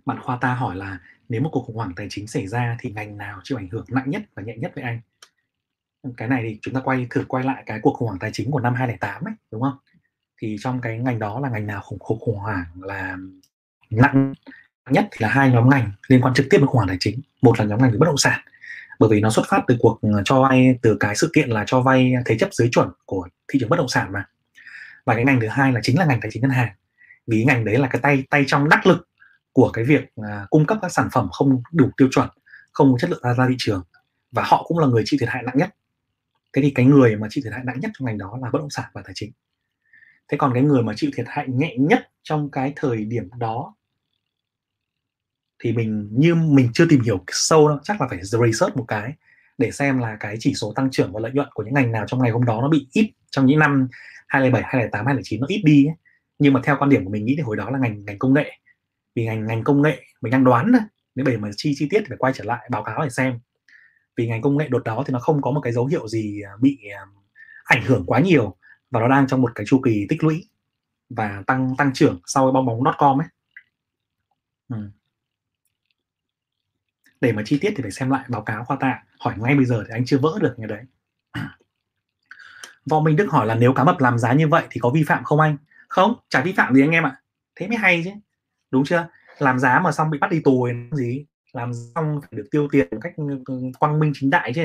[0.04, 2.90] Bạn khoa ta hỏi là nếu một cuộc khủng hoảng tài chính xảy ra thì
[2.90, 5.00] ngành nào chịu ảnh hưởng nặng nhất và nhẹ nhất với anh?
[6.16, 8.50] Cái này thì chúng ta quay thử quay lại cái cuộc khủng hoảng tài chính
[8.50, 9.76] của năm 2008 ấy đúng không?
[10.42, 13.16] Thì trong cái ngành đó là ngành nào khủng khủng, khủng hoảng là
[13.90, 14.34] nặng
[14.90, 17.20] nhất thì là hai nhóm ngành liên quan trực tiếp đến khủng hoảng tài chính.
[17.42, 18.40] Một là nhóm ngành về bất động sản
[18.98, 21.64] bởi vì nó xuất phát từ cuộc ờ, cho vay từ cái sự kiện là
[21.66, 24.24] cho vay thế chấp dưới chuẩn của thị trường bất động sản mà.
[25.04, 26.68] Và cái ngành thứ hai là chính là ngành tài chính ngân hàng
[27.26, 29.08] vì ngành đấy là cái tay tay trong đắc lực
[29.52, 32.28] của cái việc uh, cung cấp các sản phẩm không đủ tiêu chuẩn
[32.72, 33.82] không có chất lượng ra, ra thị trường
[34.32, 35.74] và họ cũng là người chịu thiệt hại nặng nhất
[36.56, 38.58] thế thì cái người mà chịu thiệt hại nặng nhất trong ngành đó là bất
[38.58, 39.32] động sản và tài chính.
[40.28, 43.74] Thế còn cái người mà chịu thiệt hại nhẹ nhất trong cái thời điểm đó
[45.58, 49.12] thì mình như mình chưa tìm hiểu sâu đâu chắc là phải research một cái
[49.58, 52.04] để xem là cái chỉ số tăng trưởng và lợi nhuận của những ngành nào
[52.06, 53.88] trong ngày hôm đó nó bị ít trong những năm
[54.28, 55.94] 2007, 2008, 2009 nó ít đi ấy.
[56.38, 58.34] nhưng mà theo quan điểm của mình nghĩ thì hồi đó là ngành ngành công
[58.34, 58.52] nghệ.
[59.14, 60.72] Vì ngành ngành công nghệ mình đang đoán
[61.14, 63.38] nếu để mà chi chi tiết thì phải quay trở lại báo cáo để xem
[64.16, 66.42] vì ngành công nghệ đột đó thì nó không có một cái dấu hiệu gì
[66.42, 67.00] à, bị à,
[67.64, 68.56] ảnh hưởng quá nhiều
[68.90, 70.48] và nó đang trong một cái chu kỳ tích lũy
[71.10, 73.28] và tăng tăng trưởng sau cái bong bóng dot com ấy
[74.68, 74.90] ừ.
[77.20, 79.64] để mà chi tiết thì phải xem lại báo cáo khoa tạ hỏi ngay bây
[79.64, 80.82] giờ thì anh chưa vỡ được như đấy
[82.90, 85.04] Võ Minh Đức hỏi là nếu cá mập làm giá như vậy thì có vi
[85.06, 85.56] phạm không anh?
[85.88, 87.16] Không, chả vi phạm gì anh em ạ.
[87.56, 88.10] Thế mới hay chứ.
[88.70, 89.08] Đúng chưa?
[89.38, 91.26] Làm giá mà xong bị bắt đi tù gì?
[91.56, 94.64] Làm xong phải được tiêu tiền một cách ừ, ừ, quang minh chính đại chứ.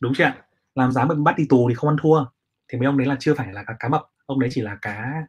[0.00, 0.32] Đúng chưa?
[0.74, 2.24] Làm giá mà bị bắt đi tù thì không ăn thua.
[2.68, 4.02] Thì mấy ông đấy là chưa phải là cá, cá mập.
[4.26, 5.22] Ông đấy chỉ là cá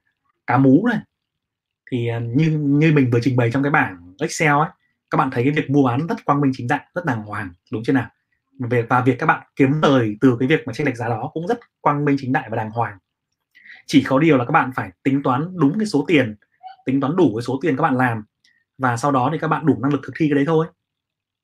[0.47, 0.99] cá mú này
[1.91, 4.69] thì ờ, như như mình vừa trình bày trong cái bảng Excel ấy
[5.10, 7.54] các bạn thấy cái việc mua bán rất quang minh chính đại rất đàng hoàng
[7.71, 8.10] đúng chưa nào?
[8.60, 11.30] Về và việc các bạn kiếm lời từ cái việc mà chênh lệch giá đó
[11.34, 12.97] cũng rất quang minh chính đại và đàng hoàng.
[13.86, 16.36] Chỉ có điều là các bạn phải tính toán đúng cái số tiền
[16.86, 18.23] tính toán đủ cái số tiền các bạn làm.
[18.78, 20.67] Và sau đó thì các bạn đủ năng lực thực thi cái đấy thôi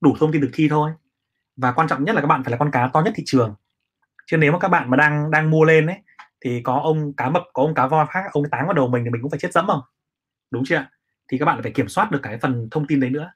[0.01, 0.91] đủ thông tin thực thi thôi.
[1.55, 3.55] Và quan trọng nhất là các bạn phải là con cá to nhất thị trường.
[4.27, 5.97] Chứ nếu mà các bạn mà đang đang mua lên ấy,
[6.41, 9.03] thì có ông cá mập, có ông cá voi khác, ông táng vào đầu mình
[9.03, 9.81] thì mình cũng phải chết dẫm không
[10.51, 10.85] đúng chưa
[11.27, 13.31] thì các bạn phải kiểm soát được cái phần thông tin đấy nữa.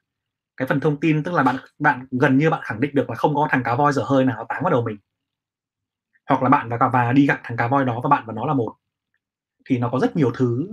[0.56, 3.16] Cái phần thông tin tức là bạn bạn gần như bạn khẳng định được là
[3.16, 4.96] không có thằng cá voi dở hơi nào táng vào đầu mình.
[6.28, 8.46] Hoặc là bạn và và đi gặp thằng cá voi đó và bạn và nó
[8.46, 8.74] là một.
[9.64, 10.68] Thì nó có rất nhiều thứ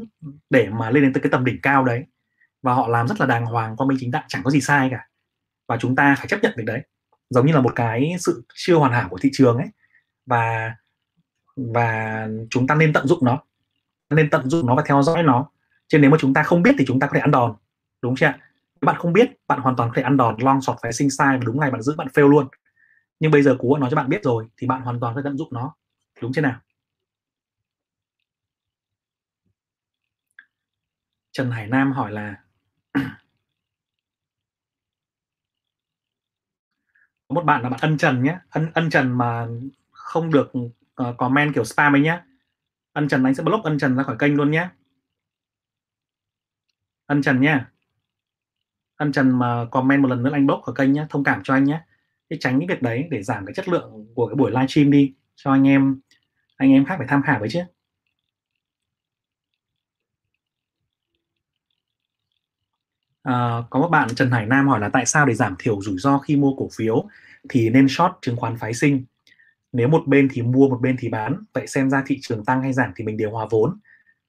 [0.49, 2.03] để mà lên đến tới cái tầm đỉnh cao đấy.
[2.61, 4.89] Và họ làm rất là đàng hoàng qua minh chính đại, chẳng có gì sai
[4.91, 5.07] cả
[5.71, 6.81] và chúng ta phải chấp nhận được đấy.
[7.29, 9.67] Giống như là một cái sự chưa hoàn hảo của thị trường ấy.
[10.25, 10.75] Và
[11.55, 13.43] và chúng ta nên tận dụng nó.
[14.09, 15.49] Nên tận dụng nó và theo dõi nó.
[15.87, 17.55] Chứ nếu mà chúng ta không biết thì chúng ta có thể ăn đòn.
[18.01, 18.27] Đúng chưa
[18.81, 21.09] nếu bạn không biết, bạn hoàn toàn có thể ăn đòn, long sọt phải sinh
[21.09, 22.47] sai và đúng ngày bạn giữ, bạn fail luôn.
[23.19, 25.25] Nhưng bây giờ cú nói cho bạn biết rồi thì bạn hoàn toàn có thể
[25.25, 25.75] tận dụng nó.
[26.21, 26.59] Đúng chưa nào?
[31.31, 32.35] Trần Hải Nam hỏi là
[37.31, 38.37] có một bạn là bạn ân trần nhé.
[38.49, 39.47] Ân ân trần mà
[39.91, 42.21] không được uh, comment kiểu spam ấy nhé.
[42.93, 44.69] Ân trần anh sẽ block ân trần ra khỏi kênh luôn nhé.
[47.05, 47.59] Ân trần nhé.
[48.95, 51.53] Ân trần mà comment một lần nữa anh block khỏi kênh nhé thông cảm cho
[51.53, 51.81] anh nhé.
[52.29, 55.13] Để tránh cái việc đấy để giảm cái chất lượng của cái buổi livestream đi
[55.35, 55.99] cho anh em
[56.55, 57.59] anh em khác phải tham khảo với chứ.
[63.23, 65.97] À, có một bạn Trần Hải Nam hỏi là tại sao để giảm thiểu rủi
[65.97, 67.05] ro khi mua cổ phiếu
[67.49, 69.05] thì nên short chứng khoán phái sinh?
[69.71, 72.61] Nếu một bên thì mua một bên thì bán vậy xem ra thị trường tăng
[72.61, 73.79] hay giảm thì mình đều hòa vốn.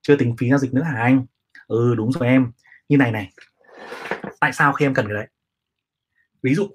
[0.02, 1.26] Chưa tính phí giao dịch nữa hả anh?
[1.66, 2.52] Ừ đúng rồi em.
[2.88, 3.33] Như này này.
[4.40, 5.26] Tại sao khi em cần cái đấy?
[6.42, 6.68] Ví dụ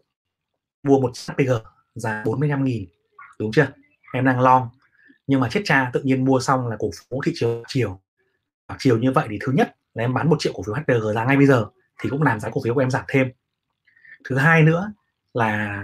[0.83, 1.51] mua một HPG
[1.95, 2.85] giá 45 nghìn
[3.39, 3.67] đúng chưa?
[4.13, 4.69] Em đang long.
[5.27, 8.01] Nhưng mà chết cha tự nhiên mua xong là cổ phiếu thị trường chiều.
[8.77, 11.25] Chiều như vậy thì thứ nhất là em bán một triệu cổ phiếu HPG giá
[11.25, 11.65] ngay bây giờ
[12.03, 13.31] thì cũng làm giá cổ phiếu của em giảm thêm.
[14.29, 14.91] Thứ hai nữa
[15.33, 15.83] là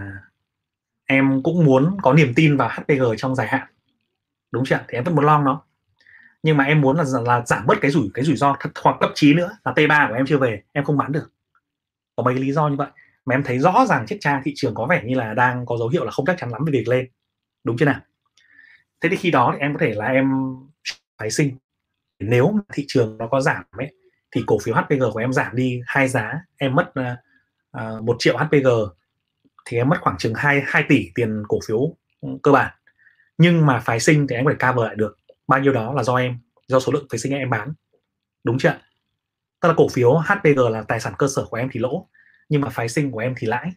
[1.06, 3.68] em cũng muốn có niềm tin vào HPG trong dài hạn.
[4.52, 5.64] Đúng chưa thì em vẫn muốn long nó.
[6.44, 8.98] Nhưng mà em muốn là, là giảm bớt cái rủi cái rủi ro thật hoặc
[9.00, 11.32] cấp chí nữa là T3 của em chưa về em không bán được.
[12.16, 12.90] Có mấy lý do như vậy.
[13.26, 15.78] Mà em thấy rõ ràng chiếc cha thị trường có vẻ như là đang có
[15.78, 17.08] dấu hiệu là không chắc chắn lắm về việc lên.
[17.64, 18.00] Đúng chưa nào?
[19.02, 20.56] Thế thì khi đó thì em có thể là em
[21.18, 21.58] phái sinh.
[22.20, 23.94] Nếu thị trường nó có giảm ấy
[24.34, 28.38] thì cổ phiếu HPG của em giảm đi hai giá em mất uh, một triệu
[28.38, 28.68] HPG
[29.66, 31.80] thì em mất khoảng chừng 2, 2 tỷ tiền cổ phiếu
[32.22, 32.72] ừ, cơ bản.
[33.38, 35.18] Nhưng mà phái sinh thì em phải cover lại được.
[35.48, 37.74] Bao nhiêu đó là do em do số lượng phái sinh em bán.
[38.44, 38.74] Đúng chưa
[39.64, 42.08] tức là cổ phiếu HPG là tài sản cơ sở của em thì lỗ
[42.50, 43.72] nhưng mà phái sinh của em thì lãi.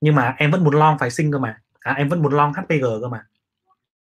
[0.00, 1.60] Nhưng mà em vẫn muốn long phái sinh cơ mà.
[1.80, 3.26] À, em vẫn muốn long HPG cơ mà.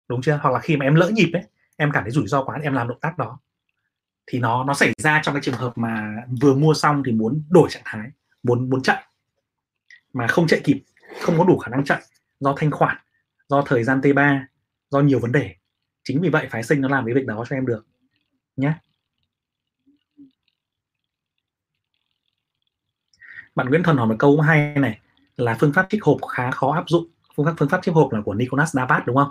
[0.09, 0.39] Đúng chưa?
[0.43, 1.43] Hoặc là khi mà em lỡ nhịp ấy
[1.77, 3.39] em cảm thấy rủi ro quá em làm động tác đó
[4.27, 7.43] thì nó nó xảy ra trong cái trường hợp mà vừa mua xong thì muốn
[7.51, 8.11] đổi trạng thái,
[8.43, 9.05] muốn muốn chạy,
[10.13, 10.83] mà không chạy kịp,
[11.21, 12.03] không có đủ khả năng chạy
[12.41, 12.97] do thanh khoản,
[13.49, 14.45] do thời gian T3
[14.91, 15.55] do nhiều vấn đề.
[16.05, 17.87] Chính vì vậy phái sinh nó làm cái việc đó cho em được
[18.57, 18.73] nhé
[23.57, 24.99] bạn Nguyễn Thuần hỏi một câu hay này,
[25.37, 27.07] là phương pháp trích hộp khá khó áp dụng.
[27.37, 29.31] Phương pháp phương pháp trích hộp là của Nicolas Davat đúng không?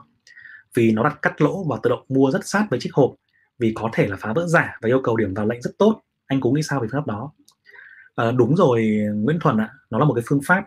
[0.73, 3.11] Vì nó đặt cắt lỗ và tự động mua rất sát với trích hộp
[3.59, 6.01] vì có thể là phá vỡ giả và yêu cầu điểm vào lệnh rất tốt.
[6.25, 7.31] Anh cũng nghĩ sao về phương pháp đó?
[8.15, 9.73] À, đúng rồi Nguyễn Thuần ạ.
[9.89, 10.65] Nó là một cái phương pháp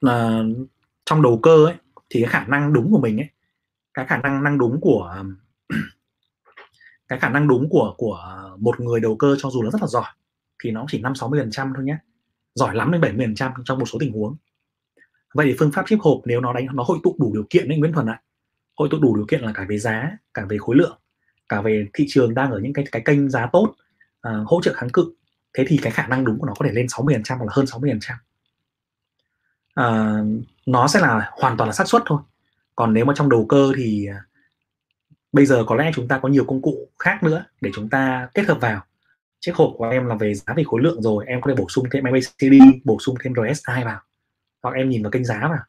[0.00, 0.44] là ờ,
[1.04, 1.74] trong đầu cơ ấy
[2.10, 3.28] thì cái khả năng đúng của mình ấy
[3.94, 5.24] cái khả năng năng đúng của
[7.08, 8.18] cái khả năng đúng của của
[8.58, 10.08] một người đầu cơ cho dù nó rất là giỏi
[10.64, 11.98] thì nó chỉ năm sáu mươi phần trăm thôi nhé.
[12.54, 14.36] Giỏi lắm đến 70 phần trăm trong một số tình huống.
[15.34, 17.68] Vậy thì phương pháp chip hộp nếu nó đánh nó hội tụ đủ điều kiện
[17.68, 18.22] đấy Nguyễn Thuần ạ
[18.76, 20.98] hội tụ đủ điều kiện là cả về giá cả về khối lượng
[21.52, 23.74] cả về thị trường đang ở những cái cái kênh giá tốt
[24.28, 25.14] uh, hỗ trợ kháng cự.
[25.54, 27.44] Thế thì cái khả năng đúng của nó có thể lên 60 phần trăm hoặc
[27.44, 28.16] là hơn 60 phần trăm.
[29.80, 32.20] Uh, nó sẽ là hoàn toàn là xác suất thôi.
[32.76, 34.16] Còn nếu mà trong đầu cơ thì uh,
[35.32, 38.28] bây giờ có lẽ chúng ta có nhiều công cụ khác nữa để chúng ta
[38.34, 38.84] kết hợp vào.
[39.40, 41.68] Chiếc hộp của em là về giá về khối lượng rồi em có thể bổ
[41.68, 42.54] sung thêm MACD
[42.84, 44.00] bổ sung thêm RSI vào
[44.62, 45.62] hoặc em nhìn vào kênh giá vào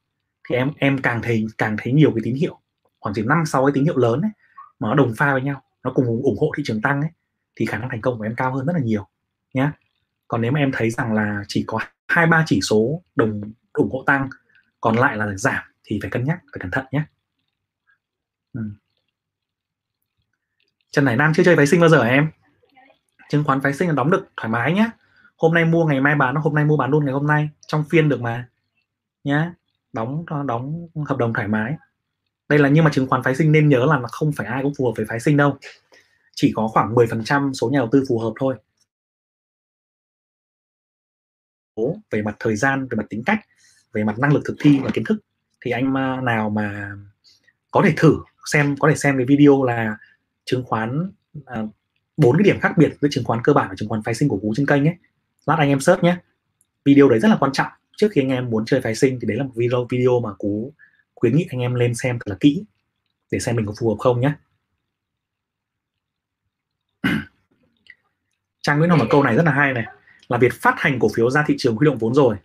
[0.49, 2.59] thì em em càng thấy càng thấy nhiều cái tín hiệu
[3.03, 4.31] khoảng chừng năm sáu cái tín hiệu lớn ấy,
[4.79, 7.09] mà nó đồng pha với nhau nó cùng ủng hộ thị trường tăng ấy
[7.55, 9.07] thì khả năng thành công của em cao hơn rất là nhiều
[9.53, 9.69] nhé
[10.27, 13.41] còn nếu mà em thấy rằng là chỉ có hai ba chỉ số đồng
[13.73, 14.29] ủng hộ tăng
[14.81, 17.03] còn lại là giảm thì phải cân nhắc phải cẩn thận nhé
[18.53, 18.61] ừ.
[20.91, 22.31] Trần Hải Nam chưa chơi phái sinh bao giờ em?
[23.29, 24.89] Chứng khoán phái sinh là đóng được thoải mái nhé
[25.37, 27.83] hôm nay mua ngày mai bán hôm nay mua bán luôn ngày hôm nay trong
[27.89, 28.47] phiên được mà
[29.23, 29.53] nhá.
[29.93, 31.75] Đóng đóng hợp đồng thoải mái
[32.49, 34.73] đây là nhưng mà chứng khoán phái sinh nên nhớ là không phải ai cũng
[34.77, 35.57] phù hợp với phái sinh đâu.
[36.35, 38.55] Chỉ có khoảng 10% số nhà đầu tư phù hợp thôi.
[42.11, 43.39] Về mặt thời gian về mặt tính cách
[43.93, 45.17] về mặt năng lực thực thi và kiến thức
[45.61, 46.91] thì anh à, nào mà
[47.71, 49.97] có thể thử xem có thể xem cái video là
[50.45, 51.11] chứng khoán
[51.45, 51.63] à,
[52.17, 54.29] bốn cái điểm khác biệt giữa chứng khoán cơ bản và chứng khoán phái sinh
[54.29, 54.95] của cú trên kênh ấy.
[55.45, 56.17] Lát anh em search nhé.
[56.85, 57.67] Video đấy rất là quan trọng.
[57.97, 60.33] Trước khi anh em muốn chơi phái sinh thì đấy là một video video mà
[60.33, 60.73] cú
[61.23, 62.63] khuyến nghị anh em lên xem thật là kỹ,
[63.31, 64.33] để xem mình có phù hợp không nhé
[68.61, 69.85] Trang Nguyễn nói một câu này rất là hay này,
[70.27, 72.35] là việc phát hành cổ phiếu ra thị trường huy động vốn rồi,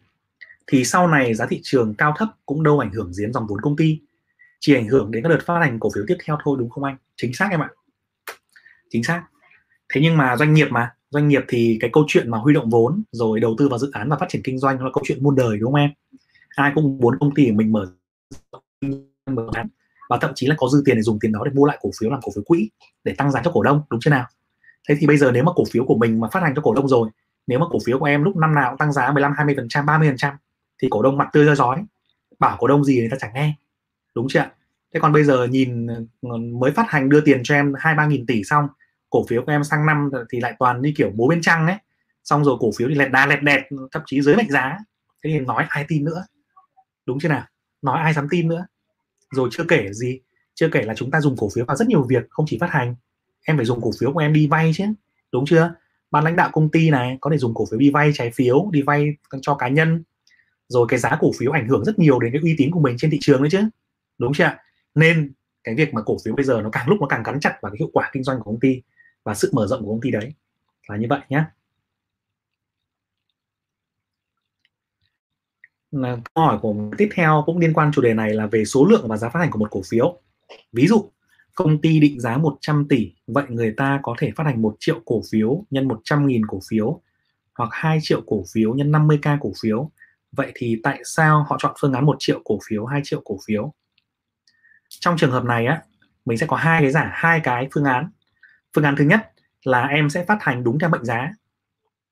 [0.67, 3.61] thì sau này giá thị trường cao thấp cũng đâu ảnh hưởng đến dòng vốn
[3.61, 4.01] công ty,
[4.61, 6.85] chỉ ảnh hưởng đến các đợt phát hành cổ phiếu tiếp theo thôi, đúng không
[6.85, 6.97] anh?
[7.17, 7.71] Chính xác em ạ.
[8.91, 9.25] Chính xác.
[9.89, 12.71] Thế nhưng mà doanh nghiệp mà, doanh nghiệp thì cái câu chuyện mà huy động
[12.71, 15.23] vốn, rồi đầu tư vào dự án và phát triển kinh doanh là câu chuyện
[15.23, 15.91] muôn đời, đúng không em?
[16.49, 17.93] Ai cũng muốn công ty của mình mở
[20.09, 21.91] và thậm chí là có dư tiền để dùng tiền đó để mua lại cổ
[22.01, 22.71] phiếu làm cổ phiếu quỹ
[23.05, 24.27] để tăng giá cho cổ đông, đúng chưa nào?
[24.89, 26.75] Thế thì bây giờ nếu mà cổ phiếu của mình mà phát hành cho cổ
[26.75, 27.11] đông rồi,
[27.47, 29.69] nếu mà cổ phiếu của em lúc năm nào cũng tăng giá 15 20 phần
[29.69, 30.35] trăm 30 phần trăm
[30.83, 31.85] thì cổ đông mặt tươi ra giói
[32.39, 33.55] bảo cổ đông gì người ta chẳng nghe,
[34.15, 34.45] đúng chưa
[34.95, 38.07] thế còn bây giờ nhìn ờ, mới phát hành đưa tiền cho em hai ba
[38.07, 38.69] nghìn tỷ xong,
[39.11, 41.77] cổ phiếu của em sang năm thì lại toàn như kiểu bố bên trăng ấy.
[42.25, 43.63] Xong rồi cổ phiếu thì lẹt đa lẹt đẹt,
[43.93, 44.79] thậm chí dưới mệnh giá.
[45.25, 46.27] Thế thì nói ai tin nữa,
[47.07, 47.45] đúng chưa nào?
[47.83, 48.67] Nói ai dám tin nữa.
[49.35, 50.21] Rồi chưa kể gì?
[50.55, 52.71] Chưa kể là chúng ta dùng cổ phiếu vào rất nhiều việc, không chỉ phát
[52.71, 52.95] hành.
[53.45, 54.85] Em phải dùng cổ phiếu của em đi vay chứ,
[55.33, 55.75] đúng chưa?
[56.11, 58.69] Ban lãnh đạo công ty này có thể dùng cổ phiếu đi vay trái phiếu,
[58.73, 59.09] đi vay
[59.43, 60.03] cho cá nhân.
[60.69, 62.97] Rồi cái giá cổ phiếu ảnh hưởng rất nhiều đến cái uy tín của mình
[62.99, 63.61] trên thị trường đấy chứ,
[64.19, 64.51] đúng chưa
[64.95, 65.33] nên
[65.65, 67.73] cái việc mà cổ phiếu bây giờ nó càng lúc nó càng gắn chặt vào
[67.73, 68.83] cái hiệu quả kinh doanh của công ty
[69.25, 70.33] và sự mở rộng của công ty đấy.
[70.89, 71.45] Là như vậy nhé
[75.91, 78.85] là câu hỏi của tiếp theo cũng liên quan chủ đề này là về số
[78.85, 80.21] lượng và giá phát hành của một cổ phiếu.
[80.73, 81.11] Ví dụ,
[81.55, 85.01] công ty định giá 100 tỷ, vậy người ta có thể phát hành 1 triệu
[85.05, 87.01] cổ phiếu nhân 100.000 cổ phiếu
[87.55, 89.91] hoặc 2 triệu cổ phiếu nhân 50k cổ phiếu.
[90.33, 93.39] Vậy thì tại sao họ chọn phương án 1 triệu cổ phiếu 2 triệu cổ
[93.47, 93.73] phiếu?
[94.89, 95.83] Trong trường hợp này á,
[96.25, 98.11] mình sẽ có hai cái giả, hai cái phương án.
[98.75, 99.33] Phương án thứ nhất
[99.65, 101.33] là em sẽ phát hành đúng theo mệnh giá.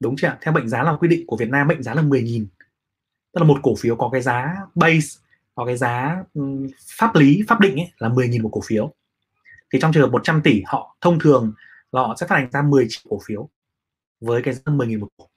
[0.00, 2.46] Đúng chưa theo mệnh giá là quy định của Việt Nam mệnh giá là 10.000
[3.36, 5.20] tức là một cổ phiếu có cái giá base
[5.54, 6.42] có cái giá ừ,
[6.98, 8.94] pháp lý pháp định ấy, là 10.000 một cổ phiếu.
[9.72, 11.52] Thì trong trường hợp 100 tỷ họ thông thường
[11.92, 13.48] là họ sẽ phát hành ra 10 triệu cổ phiếu
[14.20, 15.28] với cái giá 10.000 một cổ.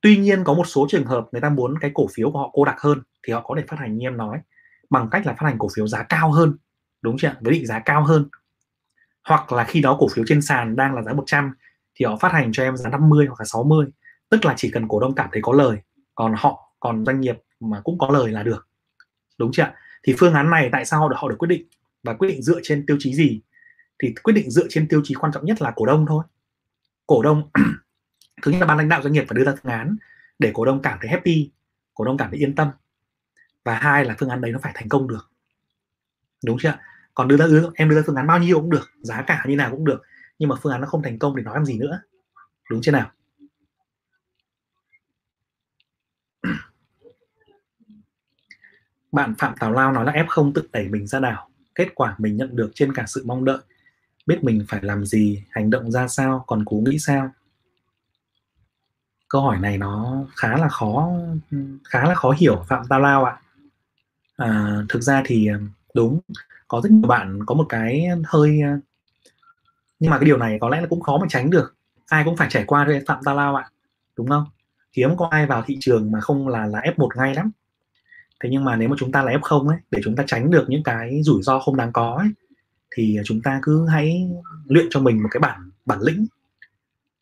[0.00, 2.50] Tuy nhiên có một số trường hợp người ta muốn cái cổ phiếu của họ
[2.52, 4.38] cô đặc hơn thì họ có thể phát hành như em nói
[4.90, 6.56] bằng cách là phát hành cổ phiếu giá cao hơn
[7.02, 8.28] đúng chưa với định giá cao hơn.
[9.28, 11.54] Hoặc là khi đó cổ phiếu trên sàn đang là giá 100
[11.94, 13.86] thì họ phát hành cho em giá 50 hoặc là 60
[14.30, 15.78] tức là chỉ cần cổ đông cảm thấy có lời
[16.14, 18.68] còn họ còn doanh nghiệp mà cũng có lời là được.
[19.38, 21.66] Đúng chưa thì phương án này tại sao họ được họ được quyết định
[22.02, 23.40] và quyết định dựa trên tiêu chí gì?
[24.02, 26.24] Thì quyết định dựa trên tiêu chí quan trọng nhất là cổ đông thôi.
[27.06, 27.50] Cổ đông,
[28.42, 29.96] thứ nhất là ban lãnh đạo doanh nghiệp phải đưa ra phương án
[30.38, 31.50] để cổ đông cảm thấy happy,
[31.94, 32.70] cổ đông cảm thấy yên tâm.
[33.64, 35.30] Và hai là phương án đấy nó phải thành công được.
[36.44, 36.78] Đúng chưa
[37.14, 39.56] còn đưa ra em đưa ra phương án bao nhiêu cũng được, giá cả như
[39.56, 40.02] nào cũng được,
[40.38, 42.00] nhưng mà phương án nó không thành công thì nói làm gì nữa?
[42.70, 43.10] Đúng chưa nào?
[49.14, 51.48] Bạn phạm tào lao nói là f0 tự đẩy mình ra đảo.
[51.74, 53.58] Kết quả mình nhận được trên cả sự mong đợi.
[54.26, 57.30] Biết mình phải làm gì hành động ra sao còn cố nghĩ sao?
[59.28, 61.10] Câu hỏi này nó khá là khó
[61.84, 63.40] khá là khó hiểu phạm tào lao ạ.
[64.36, 65.58] À, thực ra thì à,
[65.94, 66.20] đúng
[66.68, 68.78] có rất nhiều bạn có một cái hơi à,
[69.98, 71.74] nhưng mà cái điều này có lẽ là cũng khó mà tránh được.
[72.08, 73.70] Ai cũng phải trải qua thôi phạm tào lao ạ
[74.16, 74.44] đúng không?
[74.96, 77.50] Hiếm có ai vào thị trường mà không là là f 1 ngay lắm
[78.44, 80.64] thế nhưng mà nếu mà chúng ta là f0 ấy để chúng ta tránh được
[80.68, 82.28] những cái rủi ro không đáng có ấy,
[82.96, 84.30] thì chúng ta cứ hãy
[84.68, 86.26] luyện cho mình một cái bản bản lĩnh.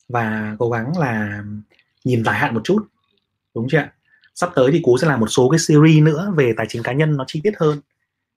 [0.08, 1.44] Và cố gắng là
[2.04, 2.86] nhìn dài hạn một chút
[3.54, 3.88] đúng chưa
[4.34, 6.92] sắp tới thì cú sẽ làm một số cái series nữa về tài chính cá
[6.92, 7.80] nhân nó chi tiết hơn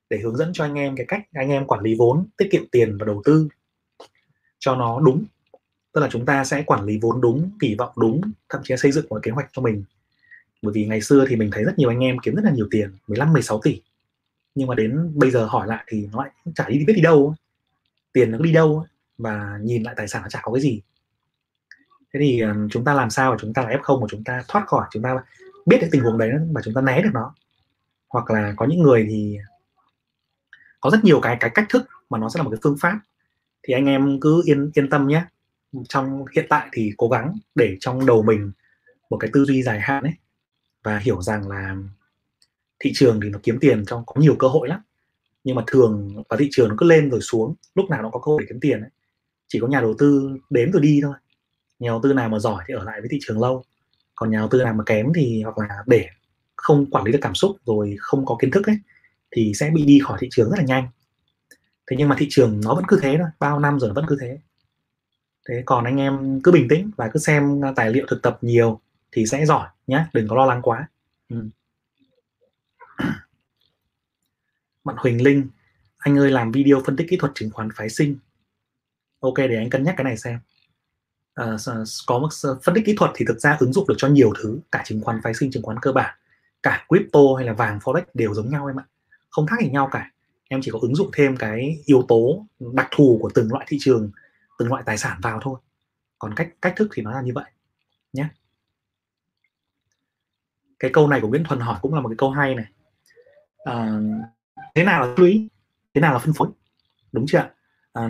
[0.09, 2.63] để hướng dẫn cho anh em cái cách anh em quản lý vốn tiết kiệm
[2.71, 3.47] tiền và đầu tư
[4.59, 5.23] cho nó đúng.
[5.93, 8.91] Tức là chúng ta sẽ quản lý vốn đúng kỳ vọng đúng thậm chí xây
[8.91, 9.83] dựng một kế hoạch cho mình
[10.61, 12.67] bởi vì ngày xưa thì mình thấy rất nhiều anh em kiếm rất là nhiều
[12.71, 13.81] tiền 15 16 tỷ.
[14.55, 17.35] Nhưng mà đến bây giờ hỏi lại thì nó lại chả đi biết đi đâu
[18.13, 18.85] tiền nó đi đâu
[19.17, 20.81] và nhìn lại tài sản nó chả có cái gì.
[22.13, 24.23] Thế thì ờ, chúng ta làm sao mà chúng ta là f không mà chúng
[24.23, 25.15] ta thoát khỏi, chúng ta
[25.65, 27.35] biết cái tình huống đấy mà chúng ta né được nó?
[28.09, 29.37] Hoặc là có những người thì
[30.79, 32.99] có rất nhiều cái cái cách thức mà nó sẽ là một cái phương pháp.
[33.63, 35.25] Thì anh em cứ yên yên tâm nhé.
[35.89, 38.51] Trong hiện tại thì cố gắng để trong đầu mình
[39.09, 40.13] một cái tư duy dài hạn ấy
[40.85, 41.75] và hiểu rằng là
[42.79, 44.81] thị trường thì nó kiếm tiền trong có nhiều cơ hội lắm.
[45.43, 48.19] Nhưng mà thường và thị trường nó cứ lên rồi xuống, lúc nào nó có
[48.19, 48.89] cơ hội để kiếm tiền ấy.
[49.47, 51.13] chỉ có nhà đầu tư đến rồi đi thôi.
[51.79, 53.63] Nhà đầu tư nào mà giỏi thì ở lại với thị trường lâu.
[54.15, 56.07] Còn nhà đầu tư nào mà kém thì hoặc là để
[56.55, 58.77] không quản lý được cảm xúc rồi không có kiến thức ấy,
[59.31, 60.87] thì sẽ bị đi khỏi thị trường rất là nhanh.
[61.87, 64.05] Thế nhưng mà thị trường nó vẫn cứ thế thôi, bao năm rồi nó vẫn
[64.07, 64.39] cứ thế.
[65.49, 68.81] Thế còn anh em cứ bình tĩnh và cứ xem tài liệu thực tập nhiều
[69.15, 70.87] thì sẽ giỏi nhé đừng có lo lắng quá.
[71.29, 71.49] Ừ.
[74.83, 75.47] bạn Huỳnh Linh
[75.97, 78.17] anh ơi làm video phân tích kỹ thuật chứng khoán phái sinh.
[79.19, 80.39] Ok để anh cân nhắc cái này xem.
[81.33, 81.57] À,
[82.07, 82.29] có một
[82.63, 85.01] phân tích kỹ thuật thì thực ra ứng dụng được cho nhiều thứ cả chứng
[85.01, 86.15] khoán phái sinh chứng khoán cơ bản
[86.63, 88.85] cả crypto hay là vàng forex đều giống nhau em ạ.
[89.29, 90.11] Không khác gì nhau cả.
[90.49, 93.77] Em chỉ có ứng dụng thêm cái yếu tố đặc thù của từng loại thị
[93.79, 94.11] trường
[94.59, 95.59] từng loại tài sản vào thôi.
[96.19, 97.51] Còn cách cách thức thì nó là như vậy
[98.13, 98.29] nhé
[100.85, 102.65] cái câu này của Nguyễn Thuần hỏi cũng là một cái câu hay này.
[103.63, 103.99] À,
[104.75, 105.49] thế nào là tích lũy?
[105.93, 106.47] Thế nào là phân phối?
[107.11, 107.49] Đúng chưa
[107.93, 108.09] à,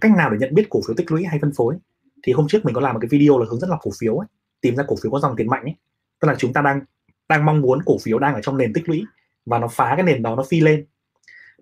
[0.00, 1.76] cách nào để nhận biết cổ phiếu tích lũy hay phân phối?
[2.22, 4.16] Thì hôm trước mình có làm một cái video là hướng dẫn lọc cổ phiếu
[4.16, 4.26] ấy,
[4.60, 5.74] tìm ra cổ phiếu có dòng tiền mạnh ấy.
[6.20, 6.80] Tức là chúng ta đang
[7.28, 9.04] đang mong muốn cổ phiếu đang ở trong nền tích lũy
[9.46, 10.86] và nó phá cái nền đó nó phi lên.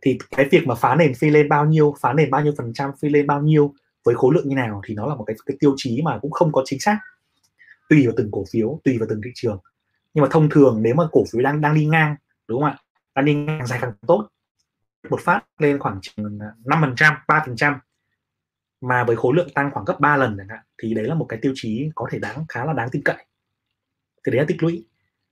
[0.03, 2.73] Thì cái việc mà phá nền phi lên bao nhiêu phá nền bao nhiêu phần
[2.73, 5.37] trăm phi lên bao nhiêu với khối lượng như nào thì nó là một cái,
[5.47, 6.99] cái tiêu chí mà cũng không có chính xác.
[7.89, 9.59] Tùy vào từng cổ phiếu tùy vào từng thị trường
[10.15, 12.17] nhưng mà thông thường nếu mà cổ phiếu đang đang đi ngang,
[12.49, 12.79] đúng không ạ?
[13.15, 14.29] Đang đi ngang dài càng tốt.
[15.11, 16.25] Một phát lên khoảng ờ,
[16.65, 17.79] năm phần trăm, ba phần trăm.
[18.81, 21.27] Mà với khối lượng tăng khoảng gấp 3 lần chẳng hạn, thì đấy là một
[21.29, 23.27] cái tiêu chí có thể đáng, khá là đáng tin cậy.
[24.27, 24.87] Thì đấy là tích lũy.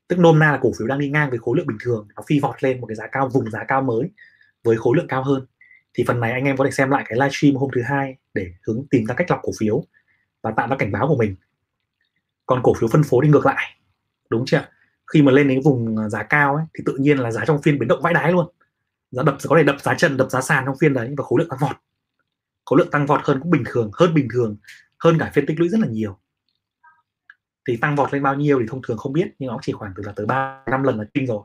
[0.09, 2.22] Tức nôm na là cổ phiếu đang đi ngang với khối lượng bình thường, nó
[2.26, 4.11] phi vọt lên một cái giá cao, vùng giá cao mới
[4.64, 5.47] với khối lượng cao hơn.
[5.95, 8.53] Thì phần này anh em có thể xem lại cái livestream hôm thứ hai để
[8.66, 9.85] hướng tìm ra cách lọc cổ phiếu
[10.43, 11.37] và tạo ra cảnh báo của mình.
[12.47, 13.76] Còn cổ phiếu phân phối đi ngược lại
[14.33, 14.64] đúng chưa
[15.12, 17.62] khi mà lên đến vùng à, giá cao ấy, thì tự nhiên là giá trong
[17.62, 18.47] phiên biến động vãi đái luôn.
[19.11, 21.39] Giá đập có thể đập giá trần đập giá sàn trong phiên đấy và khối
[21.41, 21.76] lượng tăng vọt.
[22.64, 24.57] Khối lượng tăng vọt hơn cũng bình thường hơn bình thường
[24.99, 26.18] hơn cả phiên tích lũy rất là nhiều.
[27.68, 29.93] Thì tăng vọt lên bao nhiêu thì thông thường không biết nhưng nó chỉ khoảng
[29.97, 31.43] từ là tới ba năm lần là kinh rồi.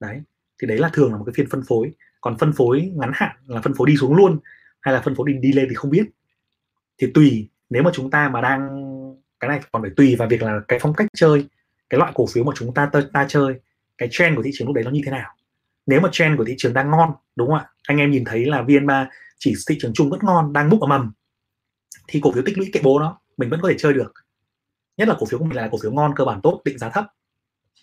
[0.00, 0.22] Đấy
[0.62, 1.92] thì đấy là thường là một cái phiên phân phối.
[2.20, 4.38] Còn phân phối ngắn hạn là phân phối đi xuống luôn
[4.80, 6.06] hay là phân phối đi đi lên thì không biết.
[6.98, 8.68] Thì tùy nếu mà chúng ta mà đang
[9.40, 11.46] cái này còn phải tùy vào việc là cái phong cách chơi
[11.90, 13.54] cái loại cổ phiếu mà chúng ta ta, ta chơi
[13.98, 15.34] cái trend của thị trường lúc đấy nó như thế nào?
[15.86, 17.66] Nếu mà trend của thị trường đang ngon đúng không ạ?
[17.88, 19.06] Anh em nhìn thấy là vn3
[19.38, 21.12] chỉ thị trường chung vẫn ngon đang múc ở mầm
[22.08, 24.12] thì cổ phiếu tích lũy kệ bố nó mình vẫn có thể chơi được.
[24.96, 26.88] Nhất là cổ phiếu của mình là cổ phiếu ngon cơ bản tốt định giá
[26.88, 27.04] thấp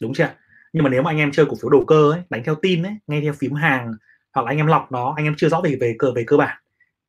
[0.01, 0.29] đúng chưa
[0.73, 2.83] nhưng mà nếu mà anh em chơi cổ phiếu đầu cơ ấy, đánh theo tin
[2.83, 3.91] ấy ngay theo phím hàng
[4.33, 6.37] hoặc là anh em lọc nó anh em chưa rõ về về cơ về cơ
[6.37, 6.57] bản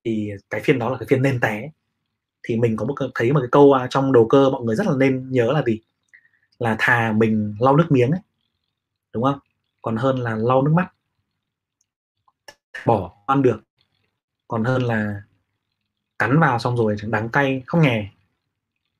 [0.04, 1.70] thì cái phiên đó là cái phiên nên té.
[2.42, 4.86] Thì mình có một thấy một cái câu à, trong đầu cơ mọi người rất
[4.86, 5.80] là nên nhớ là gì?
[6.58, 8.20] Là thà mình lau nước miếng ấy
[9.12, 9.38] đúng không?
[9.82, 10.92] Còn hơn là lau nước mắt.
[12.86, 13.60] Bỏ ăn được.
[14.48, 15.22] Còn hơn là
[16.18, 18.10] cắn vào xong rồi đắng cay không nghè.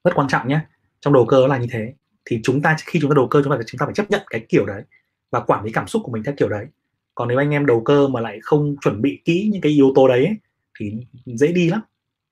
[0.05, 0.61] Rất quan trọng nhé.
[1.01, 1.95] Trong đầu cơ là như thế.
[2.25, 4.23] Thì chúng ta khi chúng ta đầu cơ chúng ta chúng ta phải chấp nhận
[4.31, 4.83] cái kiểu đấy
[5.31, 6.67] và quản lý cảm xúc của mình theo kiểu đấy.
[7.15, 9.93] Còn nếu anh em đầu cơ mà lại không chuẩn bị kỹ những cái yếu
[9.95, 10.37] tố đấy ấy,
[10.79, 11.81] thì dễ đi lắm.